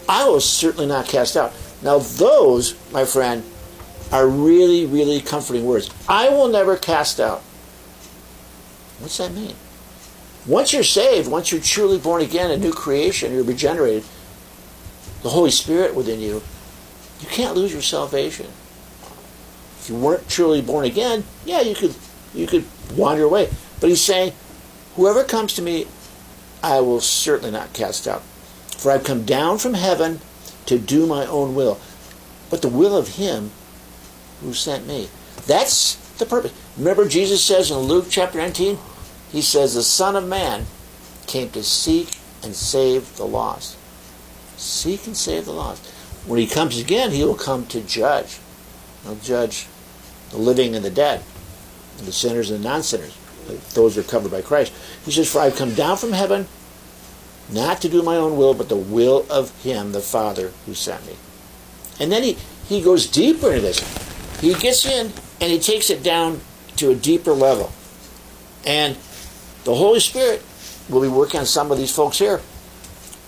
I 0.09 0.25
will 0.29 0.41
certainly 0.41 0.87
not 0.87 1.07
cast 1.07 1.37
out. 1.37 1.53
Now, 1.83 1.99
those, 1.99 2.75
my 2.93 3.05
friend, 3.05 3.43
are 4.13 4.27
really, 4.27 4.87
really 4.87 5.21
comforting 5.21 5.67
words. 5.67 5.91
I 6.09 6.29
will 6.29 6.49
never 6.49 6.77
cast 6.77 7.21
out. 7.21 7.43
What's 9.05 9.19
that 9.19 9.35
mean? 9.35 9.55
Once 10.47 10.73
you're 10.73 10.83
saved, 10.83 11.31
once 11.31 11.53
you're 11.53 11.61
truly 11.61 11.99
born 11.99 12.23
again, 12.23 12.51
a 12.51 12.57
new 12.57 12.73
creation, 12.73 13.35
you're 13.35 13.45
regenerated, 13.45 14.03
the 15.23 15.29
Holy 15.29 15.51
Spirit 15.51 15.95
within 15.95 16.21
you, 16.21 16.41
you 17.21 17.29
can't 17.29 17.55
lose 17.55 17.71
your 17.71 17.83
salvation. 17.83 18.47
If 19.79 19.91
you 19.91 19.97
weren't 19.97 20.27
truly 20.31 20.63
born 20.63 20.87
again, 20.87 21.25
yeah, 21.45 21.61
you 21.61 21.75
could 21.75 21.95
you 22.33 22.47
could 22.47 22.65
wander 22.97 23.25
away. 23.25 23.51
But 23.79 23.91
he's 23.91 24.01
saying, 24.01 24.33
Whoever 24.97 25.23
comes 25.23 25.53
to 25.57 25.63
me, 25.63 25.87
I 26.63 26.81
will 26.81 27.03
certainly 27.03 27.51
not 27.51 27.75
cast 27.75 28.09
out. 28.09 28.23
For 28.79 28.91
I've 28.91 29.05
come 29.05 29.27
down 29.27 29.59
from 29.59 29.75
heaven 29.75 30.21
to 30.65 30.79
do 30.79 31.07
my 31.07 31.27
own 31.27 31.55
will, 31.55 31.79
but 32.49 32.63
the 32.63 32.69
will 32.69 32.97
of 32.97 33.17
him 33.17 33.51
who 34.41 34.55
sent 34.55 34.87
me. 34.87 35.11
That's 35.47 35.97
the 36.17 36.25
purpose. 36.25 36.55
Remember, 36.79 37.07
Jesus 37.07 37.45
says 37.45 37.71
in 37.71 37.77
Luke 37.77 38.07
chapter 38.09 38.39
19, 38.39 38.79
he 39.35 39.43
says, 39.43 39.75
The 39.75 39.83
Son 39.83 40.15
of 40.15 40.29
Man 40.29 40.65
came 41.27 41.51
to 41.51 41.65
seek 41.65 42.17
and 42.45 42.55
save 42.55 43.17
the 43.17 43.27
lost. 43.27 43.77
Seek 44.57 45.09
and 45.09 45.17
save 45.17 45.47
the 45.47 45.53
lost. 45.53 45.85
When 46.25 46.39
he 46.39 46.47
comes 46.47 46.79
again, 46.79 47.11
he 47.11 47.25
will 47.25 47.35
come 47.35 47.67
to 47.67 47.81
judge. 47.81 48.39
He'll 49.03 49.17
judge 49.17 49.67
the 50.31 50.37
living 50.39 50.77
and 50.77 50.85
the 50.85 50.91
dead, 50.91 51.21
the 51.99 52.13
sinners 52.13 52.53
and 52.53 52.63
the 52.63 52.69
non 52.69 52.85
sinners. 52.85 53.19
Those 53.75 53.97
who 53.97 54.03
are 54.03 54.05
covered 54.05 54.31
by 54.31 54.41
Christ. 54.41 54.73
He 55.05 55.11
says, 55.11 55.33
For 55.33 55.41
I've 55.41 55.57
come 55.57 55.75
down 55.75 55.97
from 55.97 56.13
heaven 56.13 56.47
not 57.51 57.81
to 57.81 57.89
do 57.89 58.05
my 58.05 58.15
own 58.15 58.37
will, 58.37 58.55
but 58.55 58.69
the 58.69 58.77
will 58.77 59.27
of 59.29 59.51
him, 59.65 59.91
the 59.91 60.01
Father, 60.01 60.53
who 60.65 60.75
sent 60.75 61.05
me. 61.09 61.17
And 61.99 62.13
then 62.13 62.23
he, 62.23 62.39
he 62.69 62.81
goes 62.81 63.09
deeper 63.09 63.49
into 63.49 63.63
this. 63.63 64.41
He 64.41 64.55
gets 64.55 64.87
in 64.87 65.13
and 65.41 65.51
he 65.51 65.59
takes 65.59 65.91
it 65.91 66.05
down 66.05 66.41
to 66.77 66.93
a 66.93 66.95
deeper 66.95 67.33
level. 67.33 67.73
And 68.65 68.97
the 69.65 69.75
Holy 69.75 70.01
Spirit 70.01 70.43
will 70.89 71.01
be 71.01 71.09
working 71.09 71.41
on 71.41 71.47
some 71.47 71.71
of 71.71 71.79
these 71.79 71.95
folks 71.95 72.19
here. 72.19 72.41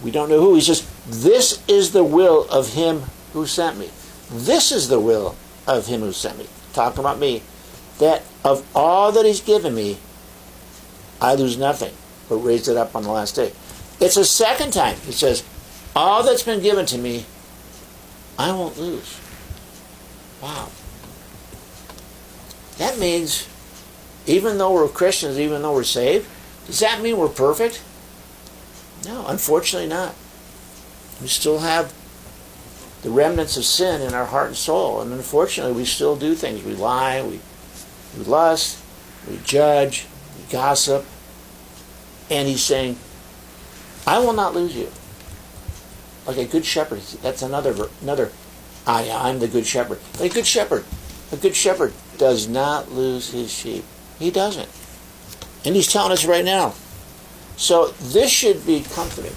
We 0.03 0.11
don't 0.11 0.29
know 0.29 0.41
who. 0.41 0.55
He 0.55 0.61
says, 0.61 0.87
This 1.07 1.63
is 1.69 1.93
the 1.93 2.05
will 2.05 2.47
of 2.51 2.75
him 2.75 3.03
who 3.33 3.47
sent 3.47 3.79
me. 3.79 3.91
This 4.31 4.73
is 4.73 4.89
the 4.89 5.01
will 5.01 5.37
of 5.67 5.87
him 5.87 6.01
who 6.01 6.13
sent 6.13 6.39
me. 6.39 6.47
Talking 6.73 7.01
about 7.01 7.19
me. 7.19 7.43
That 7.99 8.23
of 8.45 8.67
all 8.77 9.11
that 9.13 9.25
he's 9.25 9.41
given 9.41 9.75
me, 9.75 9.97
I 11.21 11.35
lose 11.35 11.57
nothing, 11.57 11.95
but 12.29 12.37
raise 12.37 12.69
it 12.69 12.77
up 12.77 12.95
on 12.95 13.03
the 13.03 13.11
last 13.11 13.35
day. 13.35 13.53
It's 14.01 14.19
a 14.19 14.25
second 14.25 14.73
time. 14.73 14.97
He 15.07 15.13
says, 15.13 15.43
All 15.95 16.23
that's 16.23 16.43
been 16.43 16.61
given 16.61 16.85
to 16.87 16.99
me, 16.99 17.25
I 18.39 18.53
won't 18.53 18.79
lose. 18.79 19.19
Wow. 20.43 20.69
That 22.77 22.99
means, 22.99 23.49
even 24.27 24.59
though 24.59 24.73
we're 24.73 24.89
Christians, 24.89 25.39
even 25.39 25.63
though 25.63 25.75
we're 25.75 25.85
saved, 25.85 26.29
does 26.67 26.81
that 26.81 27.01
mean 27.01 27.17
we're 27.17 27.29
perfect? 27.29 27.83
No, 29.05 29.27
unfortunately 29.27 29.89
not. 29.89 30.15
We 31.21 31.29
still 31.29 31.61
have 31.61 31.95
the 33.03 33.11
remnants 33.11 33.57
of 33.57 33.65
sin 33.65 34.03
in 34.03 34.15
our 34.15 34.27
heart 34.27 34.49
and 34.49 34.57
soul, 34.57 35.01
and 35.01 35.13
unfortunately, 35.13 35.75
we 35.75 35.85
still 35.85 36.17
do 36.17 36.35
things. 36.35 36.65
We 36.65 36.75
lie, 36.75 37.23
we, 37.23 37.41
we 38.19 38.25
lust, 38.25 38.83
we 39.29 39.39
judge, 39.45 40.07
we 40.39 40.53
gossip. 40.53 41.07
And 42.29 42.49
he's 42.49 42.65
saying, 42.65 42.99
I 44.07 44.19
will 44.19 44.33
not 44.33 44.55
lose 44.55 44.77
you. 44.77 44.91
Like 46.27 46.39
a 46.39 46.45
good 46.45 46.65
shepherd. 46.65 47.01
That's 47.23 47.43
another 47.43 47.89
another. 48.03 48.33
I 48.87 49.09
I'm 49.11 49.39
the 49.39 49.47
good 49.47 49.67
shepherd. 49.67 50.01
Like 50.19 50.33
a 50.33 50.35
good 50.35 50.47
shepherd. 50.47 50.85
A 51.31 51.37
good 51.37 51.55
shepherd 51.55 51.93
does 52.19 52.49
not 52.49 52.91
lose 52.91 53.31
his 53.31 53.53
sheep. 53.53 53.85
He 54.19 54.31
doesn't. 54.31 54.69
And 55.65 55.75
he's 55.75 55.93
telling 55.93 56.13
us 56.13 56.25
right 56.25 56.45
now. 56.45 56.75
So 57.57 57.89
this 58.01 58.31
should 58.31 58.67
be 58.67 58.81
comforting. 58.81 59.35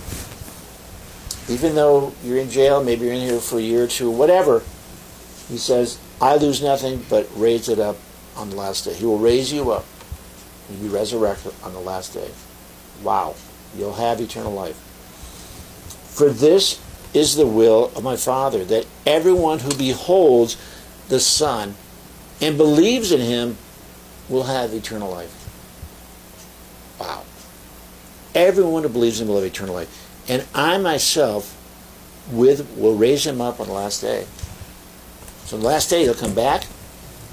Even 1.53 1.75
though 1.75 2.13
you're 2.23 2.37
in 2.37 2.49
jail, 2.49 2.83
maybe 2.83 3.05
you're 3.05 3.13
in 3.13 3.21
here 3.21 3.39
for 3.39 3.57
a 3.57 3.61
year 3.61 3.83
or 3.85 3.87
two, 3.87 4.11
whatever, 4.11 4.61
he 5.47 5.57
says, 5.57 5.99
I 6.21 6.35
lose 6.35 6.61
nothing 6.61 7.03
but 7.09 7.27
raise 7.35 7.69
it 7.69 7.79
up 7.79 7.97
on 8.35 8.49
the 8.49 8.55
last 8.55 8.85
day. 8.85 8.93
He 8.93 9.05
will 9.05 9.17
raise 9.17 9.51
you 9.51 9.71
up 9.71 9.85
and 10.69 10.81
be 10.81 10.87
resurrected 10.87 11.53
on 11.63 11.73
the 11.73 11.79
last 11.79 12.13
day. 12.13 12.29
Wow 13.01 13.35
you'll 13.77 13.93
have 13.93 14.19
eternal 14.19 14.53
life. 14.53 14.75
For 16.15 16.29
this 16.29 16.81
is 17.13 17.35
the 17.35 17.47
will 17.47 17.91
of 17.95 18.03
my 18.03 18.15
Father, 18.15 18.63
that 18.65 18.85
everyone 19.05 19.59
who 19.59 19.75
beholds 19.75 20.57
the 21.07 21.19
Son 21.19 21.75
and 22.41 22.57
believes 22.57 23.11
in 23.11 23.21
him 23.21 23.57
will 24.29 24.43
have 24.43 24.73
eternal 24.73 25.09
life. 25.09 25.35
Wow. 26.99 27.23
Everyone 28.35 28.83
who 28.83 28.89
believes 28.89 29.19
in 29.19 29.27
will 29.27 29.35
have 29.35 29.45
eternal 29.45 29.73
life. 29.73 30.07
And 30.29 30.45
I 30.53 30.77
myself 30.77 31.55
with 32.31 32.77
will 32.77 32.95
raise 32.95 33.25
him 33.25 33.41
up 33.41 33.59
on 33.59 33.67
the 33.67 33.73
last 33.73 34.01
day. 34.01 34.25
So 35.45 35.57
the 35.57 35.65
last 35.65 35.89
day 35.89 36.03
he'll 36.03 36.13
come 36.13 36.35
back, 36.35 36.63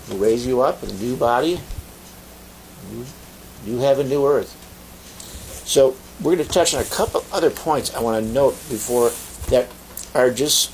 he'll 0.06 0.18
raise 0.18 0.46
you 0.46 0.62
up 0.62 0.80
with 0.80 0.98
a 0.98 1.04
new 1.04 1.16
body. 1.16 1.60
You 3.66 3.78
have 3.78 3.98
a 3.98 4.04
new 4.04 4.26
earth. 4.26 4.62
So 5.66 5.96
we're 6.22 6.36
going 6.36 6.46
to 6.46 6.52
touch 6.52 6.74
on 6.74 6.80
a 6.80 6.84
couple 6.84 7.24
other 7.32 7.50
points 7.50 7.94
I 7.94 8.00
want 8.00 8.24
to 8.24 8.32
note 8.32 8.52
before 8.70 9.10
that 9.50 9.68
are 10.14 10.30
just 10.30 10.72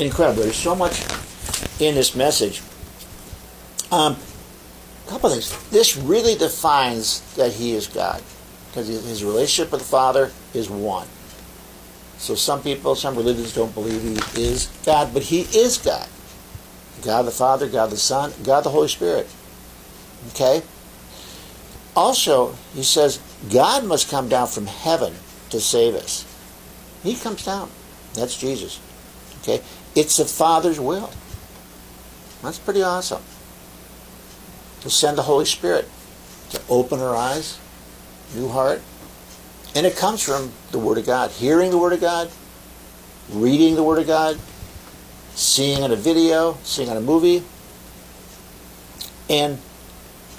incredible. 0.00 0.44
There's 0.44 0.56
so 0.56 0.74
much 0.74 1.04
in 1.78 1.94
this 1.94 2.14
message. 2.14 2.62
Um, 3.92 4.16
couple 5.10 5.26
of 5.26 5.32
things. 5.32 5.70
This 5.70 5.96
really 5.96 6.36
defines 6.36 7.20
that 7.34 7.52
he 7.52 7.72
is 7.72 7.88
God 7.88 8.22
because 8.68 8.86
his 8.86 9.24
relationship 9.24 9.72
with 9.72 9.80
the 9.80 9.86
Father 9.86 10.30
is 10.54 10.70
one. 10.70 11.08
So 12.18 12.36
some 12.36 12.62
people, 12.62 12.94
some 12.94 13.16
religions 13.16 13.52
don't 13.52 13.74
believe 13.74 14.02
he 14.02 14.40
is 14.40 14.68
God, 14.86 15.12
but 15.12 15.22
he 15.22 15.40
is 15.40 15.78
God. 15.78 16.08
God 17.02 17.22
the 17.22 17.32
Father, 17.32 17.68
God 17.68 17.90
the 17.90 17.96
Son, 17.96 18.32
God 18.44 18.62
the 18.62 18.70
Holy 18.70 18.88
Spirit. 18.88 19.26
Okay? 20.28 20.62
Also, 21.96 22.54
he 22.74 22.84
says 22.84 23.18
God 23.50 23.84
must 23.84 24.10
come 24.10 24.28
down 24.28 24.46
from 24.46 24.66
heaven 24.66 25.14
to 25.48 25.60
save 25.60 25.94
us. 25.94 26.24
He 27.02 27.16
comes 27.16 27.44
down. 27.44 27.68
That's 28.14 28.38
Jesus. 28.38 28.78
Okay? 29.40 29.60
It's 29.96 30.18
the 30.18 30.24
Father's 30.24 30.78
will. 30.78 31.10
That's 32.42 32.58
pretty 32.58 32.82
awesome. 32.82 33.22
To 34.82 34.90
send 34.90 35.18
the 35.18 35.22
Holy 35.22 35.44
Spirit 35.44 35.88
to 36.50 36.60
open 36.68 37.00
our 37.00 37.14
eyes, 37.14 37.58
new 38.34 38.48
heart. 38.48 38.80
And 39.74 39.86
it 39.86 39.96
comes 39.96 40.22
from 40.22 40.52
the 40.72 40.78
Word 40.78 40.98
of 40.98 41.06
God. 41.06 41.30
Hearing 41.30 41.70
the 41.70 41.78
Word 41.78 41.92
of 41.92 42.00
God, 42.00 42.30
reading 43.30 43.76
the 43.76 43.82
Word 43.82 43.98
of 43.98 44.06
God, 44.06 44.38
seeing 45.34 45.82
on 45.82 45.92
a 45.92 45.96
video, 45.96 46.58
seeing 46.62 46.88
on 46.88 46.96
a 46.96 47.00
movie. 47.00 47.44
And 49.28 49.58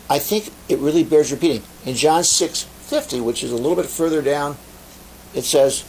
I 0.09 0.19
think 0.19 0.51
it 0.67 0.79
really 0.79 1.03
bears 1.03 1.31
repeating. 1.31 1.63
In 1.85 1.95
John 1.95 2.23
6 2.23 2.63
50, 2.63 3.21
which 3.21 3.41
is 3.43 3.53
a 3.53 3.55
little 3.55 3.77
bit 3.77 3.85
further 3.85 4.21
down, 4.21 4.57
it 5.33 5.43
says, 5.43 5.85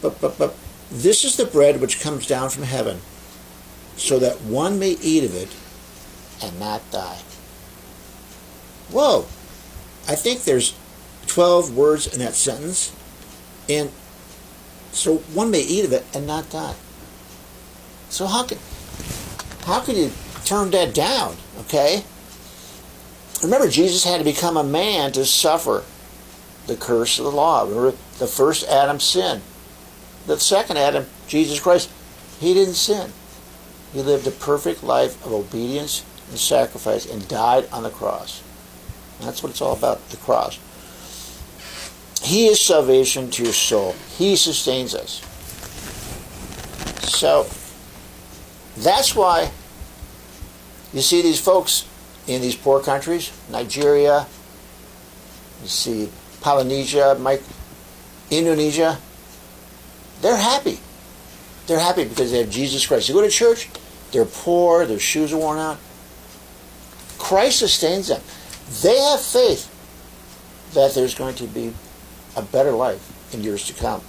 but, 0.00 0.18
but, 0.20 0.38
but, 0.38 0.56
this 0.90 1.24
is 1.24 1.36
the 1.36 1.44
bread 1.44 1.80
which 1.80 2.00
comes 2.00 2.26
down 2.26 2.48
from 2.48 2.64
heaven, 2.64 3.00
so 3.96 4.18
that 4.18 4.40
one 4.40 4.78
may 4.78 4.92
eat 5.02 5.24
of 5.24 5.34
it 5.34 5.54
and 6.42 6.58
not 6.58 6.82
die. 6.90 7.18
Whoa! 8.90 9.22
I 10.08 10.16
think 10.16 10.42
there's 10.42 10.76
12 11.26 11.76
words 11.76 12.12
in 12.12 12.18
that 12.20 12.34
sentence, 12.34 12.94
and 13.68 13.90
so 14.92 15.18
one 15.34 15.50
may 15.50 15.60
eat 15.60 15.84
of 15.84 15.92
it 15.92 16.04
and 16.14 16.26
not 16.26 16.50
die. 16.50 16.74
So 18.08 18.26
how 18.26 18.44
can 18.44 18.58
how 19.64 19.80
can 19.80 19.96
you 19.96 20.10
turn 20.44 20.70
that 20.72 20.92
down? 20.92 21.36
Okay. 21.60 22.04
Remember, 23.42 23.68
Jesus 23.68 24.04
had 24.04 24.18
to 24.18 24.24
become 24.24 24.56
a 24.56 24.62
man 24.62 25.10
to 25.12 25.24
suffer 25.24 25.82
the 26.66 26.76
curse 26.76 27.18
of 27.18 27.24
the 27.24 27.32
law. 27.32 27.62
Remember, 27.62 27.96
the 28.18 28.26
first 28.26 28.68
Adam 28.68 29.00
sinned. 29.00 29.42
The 30.26 30.38
second 30.38 30.76
Adam, 30.76 31.06
Jesus 31.26 31.58
Christ, 31.58 31.90
he 32.38 32.54
didn't 32.54 32.74
sin. 32.74 33.12
He 33.92 34.00
lived 34.02 34.26
a 34.26 34.30
perfect 34.30 34.84
life 34.84 35.24
of 35.24 35.32
obedience 35.32 36.04
and 36.28 36.38
sacrifice 36.38 37.04
and 37.04 37.26
died 37.26 37.68
on 37.72 37.82
the 37.82 37.90
cross. 37.90 38.41
That's 39.22 39.42
what 39.42 39.50
it's 39.50 39.60
all 39.60 39.74
about, 39.74 40.06
the 40.10 40.16
cross. 40.16 40.58
He 42.22 42.46
is 42.46 42.60
salvation 42.60 43.30
to 43.30 43.44
your 43.44 43.52
soul. 43.52 43.94
He 44.16 44.36
sustains 44.36 44.94
us. 44.94 45.20
So, 47.02 47.46
that's 48.76 49.14
why 49.14 49.50
you 50.92 51.00
see 51.00 51.22
these 51.22 51.40
folks 51.40 51.86
in 52.26 52.40
these 52.40 52.54
poor 52.54 52.80
countries, 52.80 53.32
Nigeria, 53.50 54.26
you 55.62 55.68
see 55.68 56.08
Polynesia, 56.40 57.16
Mike, 57.18 57.42
Indonesia, 58.30 58.98
they're 60.20 60.36
happy. 60.36 60.78
They're 61.66 61.80
happy 61.80 62.04
because 62.04 62.30
they 62.30 62.38
have 62.38 62.50
Jesus 62.50 62.86
Christ. 62.86 63.08
You 63.08 63.14
go 63.14 63.22
to 63.22 63.28
church, 63.28 63.68
they're 64.12 64.24
poor, 64.24 64.86
their 64.86 64.98
shoes 64.98 65.32
are 65.32 65.38
worn 65.38 65.58
out. 65.58 65.78
Christ 67.18 67.60
sustains 67.60 68.08
them. 68.08 68.20
They 68.80 68.98
have 68.98 69.20
faith 69.20 69.68
that 70.74 70.94
there's 70.94 71.14
going 71.14 71.34
to 71.36 71.46
be 71.46 71.74
a 72.36 72.42
better 72.42 72.72
life 72.72 73.34
in 73.34 73.42
years 73.42 73.66
to 73.66 73.74
come. 73.74 74.00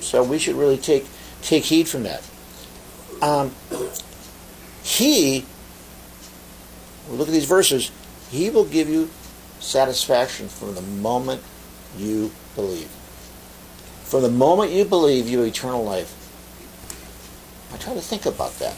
So 0.00 0.22
we 0.22 0.38
should 0.38 0.56
really 0.56 0.76
take 0.76 1.06
take 1.40 1.64
heed 1.64 1.88
from 1.88 2.02
that. 2.02 2.22
Um, 3.22 3.54
he, 4.82 5.46
look 7.08 7.28
at 7.28 7.32
these 7.32 7.46
verses, 7.46 7.90
he 8.30 8.50
will 8.50 8.64
give 8.64 8.88
you 8.88 9.08
satisfaction 9.60 10.48
from 10.48 10.74
the 10.74 10.82
moment 10.82 11.42
you 11.96 12.30
believe. 12.54 12.88
From 14.04 14.22
the 14.22 14.30
moment 14.30 14.72
you 14.72 14.84
believe, 14.84 15.28
you 15.28 15.38
have 15.38 15.48
eternal 15.48 15.82
life. 15.82 16.12
I 17.72 17.78
try 17.78 17.94
to 17.94 18.00
think 18.00 18.26
about 18.26 18.52
that. 18.58 18.76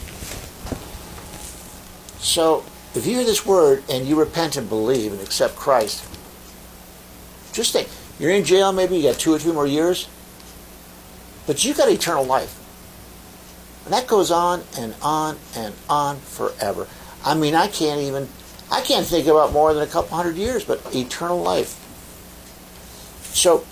So, 2.23 2.65
if 2.99 3.07
you 3.07 3.17
hear 3.17 3.25
this 3.25 3.45
word 3.45 3.83
and 3.91 4.07
you 4.07 4.19
repent 4.19 4.57
and 4.57 4.69
believe 4.69 5.13
and 5.13 5.21
accept 5.21 5.57
Christ, 5.57 6.05
just 7.53 7.73
think, 7.73 7.89
you're 8.19 8.31
in 8.31 8.45
jail 8.45 8.73
maybe, 8.73 8.97
you 8.97 9.03
got 9.03 9.19
two 9.19 9.35
or 9.35 9.39
three 9.39 9.53
more 9.53 9.67
years, 9.67 10.09
but 11.47 11.65
you've 11.65 11.77
got 11.77 11.91
eternal 11.91 12.25
life. 12.25 12.63
And 13.85 13.95
that 13.95 14.07
goes 14.07 14.31
on 14.31 14.65
and 14.79 14.95
on 15.03 15.39
and 15.55 15.75
on 15.89 16.19
forever. 16.19 16.89
I 17.25 17.35
mean, 17.35 17.55
I 17.55 17.69
can't 17.69 18.01
even, 18.01 18.29
I 18.71 18.81
can't 18.81 19.07
think 19.07 19.27
about 19.27 19.53
more 19.53 19.73
than 19.75 19.83
a 19.83 19.87
couple 19.87 20.17
hundred 20.17 20.37
years, 20.37 20.65
but 20.65 20.81
eternal 20.95 21.41
life. 21.41 21.83
So, 23.35 23.65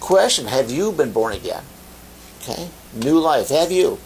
question, 0.00 0.46
have 0.46 0.70
you 0.70 0.90
been 0.92 1.12
born 1.12 1.34
again? 1.34 1.62
Okay? 2.40 2.68
New 2.94 3.18
life. 3.18 3.50
Have 3.50 3.70
you? 3.70 3.98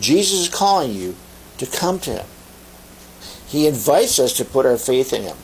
Jesus 0.00 0.40
is 0.40 0.48
calling 0.48 0.92
you 0.92 1.14
to 1.58 1.66
come 1.66 1.98
to 2.00 2.10
him. 2.10 2.26
He 3.52 3.66
invites 3.66 4.18
us 4.18 4.32
to 4.38 4.46
put 4.46 4.64
our 4.64 4.78
faith 4.78 5.12
in 5.12 5.24
him. 5.24 5.36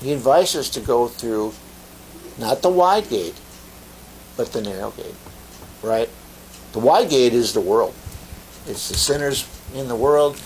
He 0.00 0.10
invites 0.10 0.56
us 0.56 0.70
to 0.70 0.80
go 0.80 1.06
through 1.06 1.52
not 2.38 2.62
the 2.62 2.70
wide 2.70 3.10
gate, 3.10 3.38
but 4.38 4.52
the 4.54 4.62
narrow 4.62 4.90
gate. 4.92 5.14
Right? 5.82 6.08
The 6.72 6.78
wide 6.78 7.10
gate 7.10 7.34
is 7.34 7.52
the 7.52 7.60
world. 7.60 7.94
It's 8.66 8.88
the 8.88 8.94
sinners 8.94 9.46
in 9.74 9.88
the 9.88 9.94
world. 9.94 10.40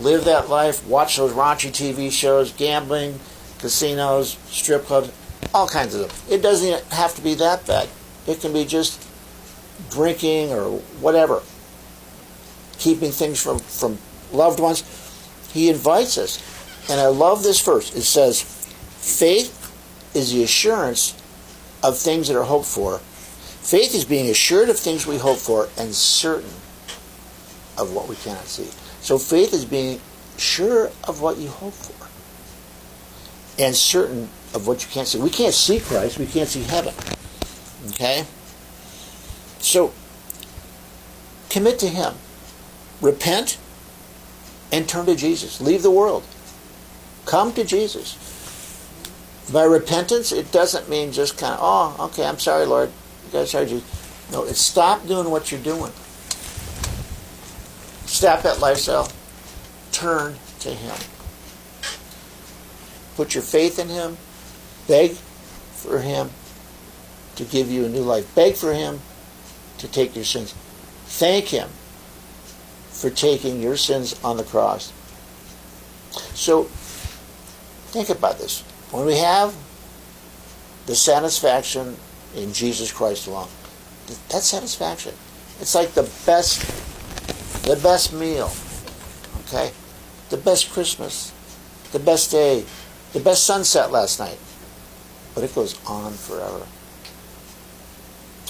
Live 0.00 0.24
that 0.26 0.48
life, 0.48 0.86
watch 0.86 1.16
those 1.16 1.32
raunchy 1.32 1.72
TV 1.72 2.12
shows, 2.12 2.52
gambling, 2.52 3.18
casinos, 3.58 4.38
strip 4.46 4.84
clubs, 4.84 5.10
all 5.52 5.66
kinds 5.66 5.96
of 5.96 6.02
them. 6.02 6.10
It 6.30 6.42
doesn't 6.42 6.84
have 6.92 7.16
to 7.16 7.22
be 7.22 7.34
that 7.34 7.66
bad. 7.66 7.88
It 8.28 8.40
can 8.40 8.52
be 8.52 8.64
just 8.64 9.04
drinking 9.90 10.52
or 10.52 10.78
whatever. 11.00 11.42
Keeping 12.78 13.10
things 13.10 13.42
from, 13.42 13.58
from 13.58 13.98
loved 14.32 14.60
ones. 14.60 14.84
He 15.52 15.68
invites 15.68 16.18
us. 16.18 16.42
And 16.90 17.00
I 17.00 17.06
love 17.06 17.42
this 17.42 17.60
verse. 17.60 17.94
It 17.94 18.02
says, 18.02 18.42
faith 18.42 19.54
is 20.14 20.32
the 20.32 20.42
assurance 20.42 21.14
of 21.82 21.96
things 21.96 22.28
that 22.28 22.36
are 22.36 22.44
hoped 22.44 22.66
for. 22.66 22.98
Faith 22.98 23.94
is 23.94 24.04
being 24.04 24.30
assured 24.30 24.68
of 24.68 24.78
things 24.78 25.06
we 25.06 25.18
hope 25.18 25.38
for 25.38 25.68
and 25.78 25.94
certain 25.94 26.50
of 27.76 27.92
what 27.92 28.08
we 28.08 28.16
cannot 28.16 28.44
see. 28.44 28.70
So 29.00 29.18
faith 29.18 29.52
is 29.52 29.64
being 29.64 30.00
sure 30.36 30.86
of 31.06 31.20
what 31.20 31.36
you 31.38 31.48
hope 31.48 31.74
for 31.74 32.08
and 33.62 33.74
certain 33.74 34.28
of 34.54 34.66
what 34.66 34.82
you 34.82 34.90
can't 34.90 35.06
see. 35.06 35.18
We 35.18 35.30
can't 35.30 35.54
see 35.54 35.80
Christ, 35.80 36.18
we 36.18 36.26
can't 36.26 36.48
see 36.48 36.62
heaven. 36.62 36.94
Okay? 37.90 38.24
So 39.58 39.92
commit 41.50 41.78
to 41.80 41.88
Him. 41.88 42.14
Repent 43.00 43.58
and 44.72 44.88
turn 44.88 45.06
to 45.06 45.14
Jesus. 45.14 45.60
Leave 45.60 45.82
the 45.82 45.90
world. 45.90 46.24
Come 47.24 47.52
to 47.54 47.64
Jesus. 47.64 48.16
By 49.52 49.64
repentance, 49.64 50.32
it 50.32 50.52
doesn't 50.52 50.88
mean 50.88 51.12
just 51.12 51.38
kind 51.38 51.54
of, 51.54 51.60
oh, 51.62 52.04
okay, 52.06 52.24
I'm 52.24 52.38
sorry, 52.38 52.66
Lord. 52.66 52.90
I 53.34 53.44
sorry, 53.44 53.66
Jesus. 53.66 54.28
No, 54.30 54.44
it's 54.44 54.60
stop 54.60 55.06
doing 55.06 55.30
what 55.30 55.50
you're 55.50 55.60
doing. 55.60 55.92
Stop 58.06 58.42
that 58.42 58.60
lifestyle. 58.60 59.10
Turn 59.92 60.36
to 60.60 60.68
Him. 60.70 60.94
Put 63.16 63.34
your 63.34 63.42
faith 63.42 63.78
in 63.78 63.88
Him. 63.88 64.16
Beg 64.86 65.12
for 65.12 66.00
Him 66.00 66.30
to 67.36 67.44
give 67.44 67.70
you 67.70 67.84
a 67.84 67.88
new 67.88 68.02
life. 68.02 68.34
Beg 68.34 68.54
for 68.54 68.74
Him 68.74 69.00
to 69.78 69.88
take 69.88 70.14
your 70.14 70.24
sins. 70.24 70.54
Thank 71.06 71.46
Him 71.46 71.70
for 72.98 73.10
taking 73.10 73.62
your 73.62 73.76
sins 73.76 74.18
on 74.24 74.36
the 74.36 74.42
cross. 74.42 74.92
So, 76.34 76.64
think 77.94 78.08
about 78.10 78.38
this. 78.38 78.62
When 78.90 79.06
we 79.06 79.18
have 79.18 79.54
the 80.86 80.96
satisfaction 80.96 81.96
in 82.34 82.52
Jesus 82.52 82.90
Christ 82.90 83.28
alone, 83.28 83.48
that 84.30 84.42
satisfaction. 84.42 85.14
It's 85.60 85.76
like 85.76 85.92
the 85.92 86.10
best, 86.26 86.62
the 87.64 87.76
best 87.76 88.12
meal, 88.12 88.50
okay? 89.44 89.70
The 90.30 90.36
best 90.36 90.70
Christmas, 90.70 91.32
the 91.92 92.00
best 92.00 92.32
day, 92.32 92.64
the 93.12 93.20
best 93.20 93.44
sunset 93.44 93.92
last 93.92 94.18
night. 94.18 94.38
But 95.36 95.44
it 95.44 95.54
goes 95.54 95.78
on 95.86 96.14
forever. 96.14 96.66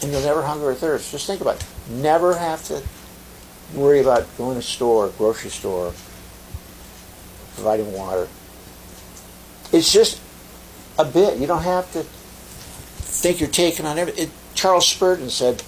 And 0.02 0.10
you'll 0.10 0.22
never 0.22 0.42
hunger 0.42 0.70
or 0.70 0.74
thirst. 0.74 1.10
Just 1.10 1.26
think 1.26 1.42
about 1.42 1.56
it. 1.56 1.66
Never 1.90 2.36
have 2.36 2.64
to 2.68 2.82
worry 3.74 4.00
about 4.00 4.26
going 4.36 4.56
to 4.56 4.62
store, 4.62 5.08
grocery 5.18 5.50
store, 5.50 5.92
providing 7.54 7.92
water. 7.92 8.28
It's 9.72 9.92
just 9.92 10.20
a 10.98 11.04
bit. 11.04 11.38
You 11.38 11.46
don't 11.46 11.62
have 11.62 11.92
to 11.92 12.02
think 12.02 13.40
you're 13.40 13.48
taking 13.48 13.86
on 13.86 13.98
everything. 13.98 14.30
Charles 14.54 14.88
Spurgeon 14.88 15.30
said, 15.30 15.62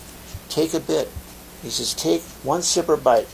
take 0.48 0.74
a 0.74 0.80
bit. 0.80 1.08
He 1.62 1.68
says, 1.68 1.94
take 1.94 2.22
one 2.42 2.62
sip 2.62 2.88
or 2.88 2.96
bite. 2.96 3.28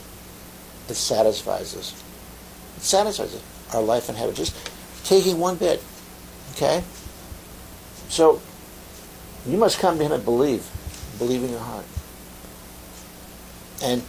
It 0.89 0.95
satisfies 0.95 1.75
us. 1.75 2.03
It 2.77 2.83
satisfies 2.83 3.33
us. 3.35 3.43
Our 3.73 3.81
life 3.81 4.09
in 4.09 4.15
heaven. 4.15 4.35
Just 4.35 4.55
taking 5.03 5.39
one 5.39 5.55
bit. 5.55 5.83
Okay? 6.53 6.83
So, 8.09 8.41
you 9.45 9.57
must 9.57 9.79
come 9.79 9.97
to 9.97 10.03
Him 10.03 10.11
and 10.11 10.23
believe. 10.23 10.65
Believe 11.17 11.43
in 11.43 11.49
your 11.49 11.59
heart. 11.59 11.85
And 13.83 14.03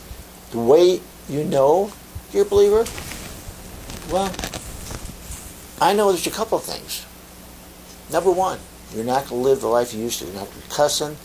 the 0.50 0.58
way 0.58 1.00
you 1.28 1.44
know 1.44 1.92
you're 2.32 2.46
a 2.46 2.48
believer, 2.48 2.84
well, 4.10 4.34
I 5.80 5.92
know 5.92 6.10
there's 6.10 6.26
a 6.26 6.30
couple 6.30 6.58
of 6.58 6.64
things. 6.64 7.04
Number 8.10 8.30
one, 8.30 8.58
you're 8.94 9.04
not 9.04 9.28
going 9.28 9.42
to 9.42 9.48
live 9.48 9.60
the 9.60 9.68
life 9.68 9.92
you 9.92 10.00
used 10.00 10.18
to. 10.20 10.24
You're 10.24 10.34
not 10.34 10.46
going 10.46 10.60
to 10.60 10.68
be 10.68 10.74
cussing. 10.74 11.16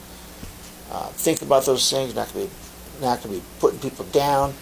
Uh, 0.92 1.08
think 1.08 1.42
about 1.42 1.66
those 1.66 1.90
things. 1.90 2.14
You're 2.14 2.24
not 2.24 2.34
going 2.34 2.48
to 2.48 2.54
be 2.54 2.60
not 3.02 3.24
going 3.24 3.36
to 3.36 3.42
be 3.42 3.46
putting 3.60 3.80
people 3.80 4.06
down. 4.06 4.54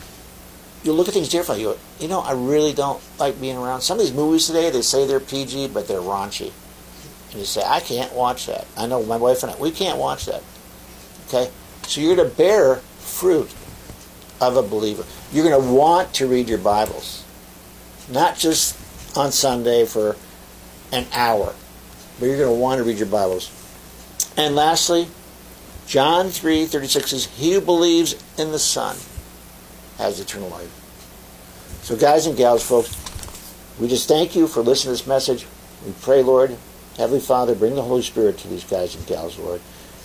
You 0.84 0.94
look 0.94 1.08
at 1.08 1.14
things 1.14 1.30
differently. 1.30 1.64
You, 1.64 1.78
you 2.00 2.08
know, 2.08 2.22
I 2.22 2.32
really 2.32 2.74
don't 2.74 3.02
like 3.20 3.40
being 3.42 3.58
around 3.58 3.82
some 3.82 4.00
of 4.00 4.06
these 4.06 4.14
movies 4.14 4.48
today. 4.48 4.70
They 4.70 4.82
say 4.82 5.06
they're 5.06 5.20
PG, 5.20 5.70
but 5.70 5.88
they're 5.88 6.00
raunchy. 6.00 6.52
And 7.32 7.40
you 7.40 7.46
say, 7.46 7.62
I 7.66 7.80
can't 7.80 8.14
watch 8.14 8.46
that. 8.48 8.66
I 8.78 8.88
know 8.88 9.04
my 9.04 9.18
wife 9.18 9.44
and 9.44 9.52
I, 9.52 9.58
we 9.58 9.72
can't 9.72 9.98
watch 9.98 10.26
that. 10.26 10.44
Okay, 11.28 11.52
so 11.84 12.02
you're 12.02 12.16
to 12.16 12.26
bear 12.26 12.78
fruit. 12.78 13.54
Of 14.42 14.58
a 14.58 14.64
believer. 14.64 15.06
You're 15.32 15.48
going 15.48 15.62
to 15.62 15.72
want 15.72 16.16
to 16.16 16.28
read 16.28 16.50
your 16.50 16.58
Bibles, 16.58 17.24
not 18.10 18.38
just 18.38 18.78
on 19.16 19.32
Sunday 19.32 19.86
for 19.86 20.18
an 20.92 21.06
hour, 21.14 21.54
but 22.20 22.26
you're 22.26 22.38
going 22.38 22.54
to 22.54 22.60
want 22.60 22.80
to 22.80 22.84
read 22.84 22.98
your 22.98 23.08
Bibles. 23.08 23.52
And 24.36 24.56
lastly, 24.56 25.08
John 25.88 26.28
3:36 26.28 27.10
says, 27.10 27.26
"He 27.38 27.54
who 27.54 27.62
believes 27.62 28.16
in 28.38 28.52
the 28.52 28.60
Son 28.60 28.98
has 29.98 30.20
eternal 30.20 30.50
life." 30.50 30.72
So 31.84 31.96
guys 31.96 32.26
and 32.26 32.36
gals, 32.38 32.64
folks, 32.64 32.96
we 33.80 33.88
just 33.88 34.08
thank 34.08 34.36
you 34.36 34.48
for 34.48 34.62
listening 34.62 34.96
to 34.96 35.02
this 35.02 35.08
message. 35.08 35.46
We 35.86 35.94
pray, 36.02 36.24
Lord, 36.24 36.56
Heavenly 36.98 37.20
Father, 37.20 37.56
bring 37.56 37.76
the 37.76 37.82
Holy 37.82 38.04
Spirit 38.04 38.38
to 38.40 38.48
these 38.48 38.64
guys 38.64 38.96
and 38.96 39.06
gals, 39.06 39.38
Lord. 39.38 39.62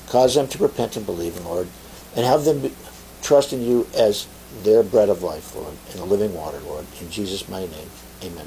Cause 0.09 0.35
them 0.35 0.49
to 0.49 0.59
repent 0.59 0.97
and 0.97 1.05
believe 1.05 1.37
in, 1.37 1.45
Lord, 1.45 1.69
and 2.15 2.25
have 2.25 2.45
them 2.45 2.75
trust 3.23 3.53
in 3.53 3.63
you 3.63 3.87
as 3.97 4.27
their 4.63 4.83
bread 4.83 5.09
of 5.09 5.23
life, 5.23 5.55
Lord, 5.55 5.75
and 5.91 6.01
the 6.01 6.05
living 6.05 6.35
water, 6.35 6.59
Lord. 6.61 6.87
In 7.01 7.11
Jesus' 7.11 7.49
mighty 7.49 7.69
name, 7.69 7.91
amen. 8.23 8.47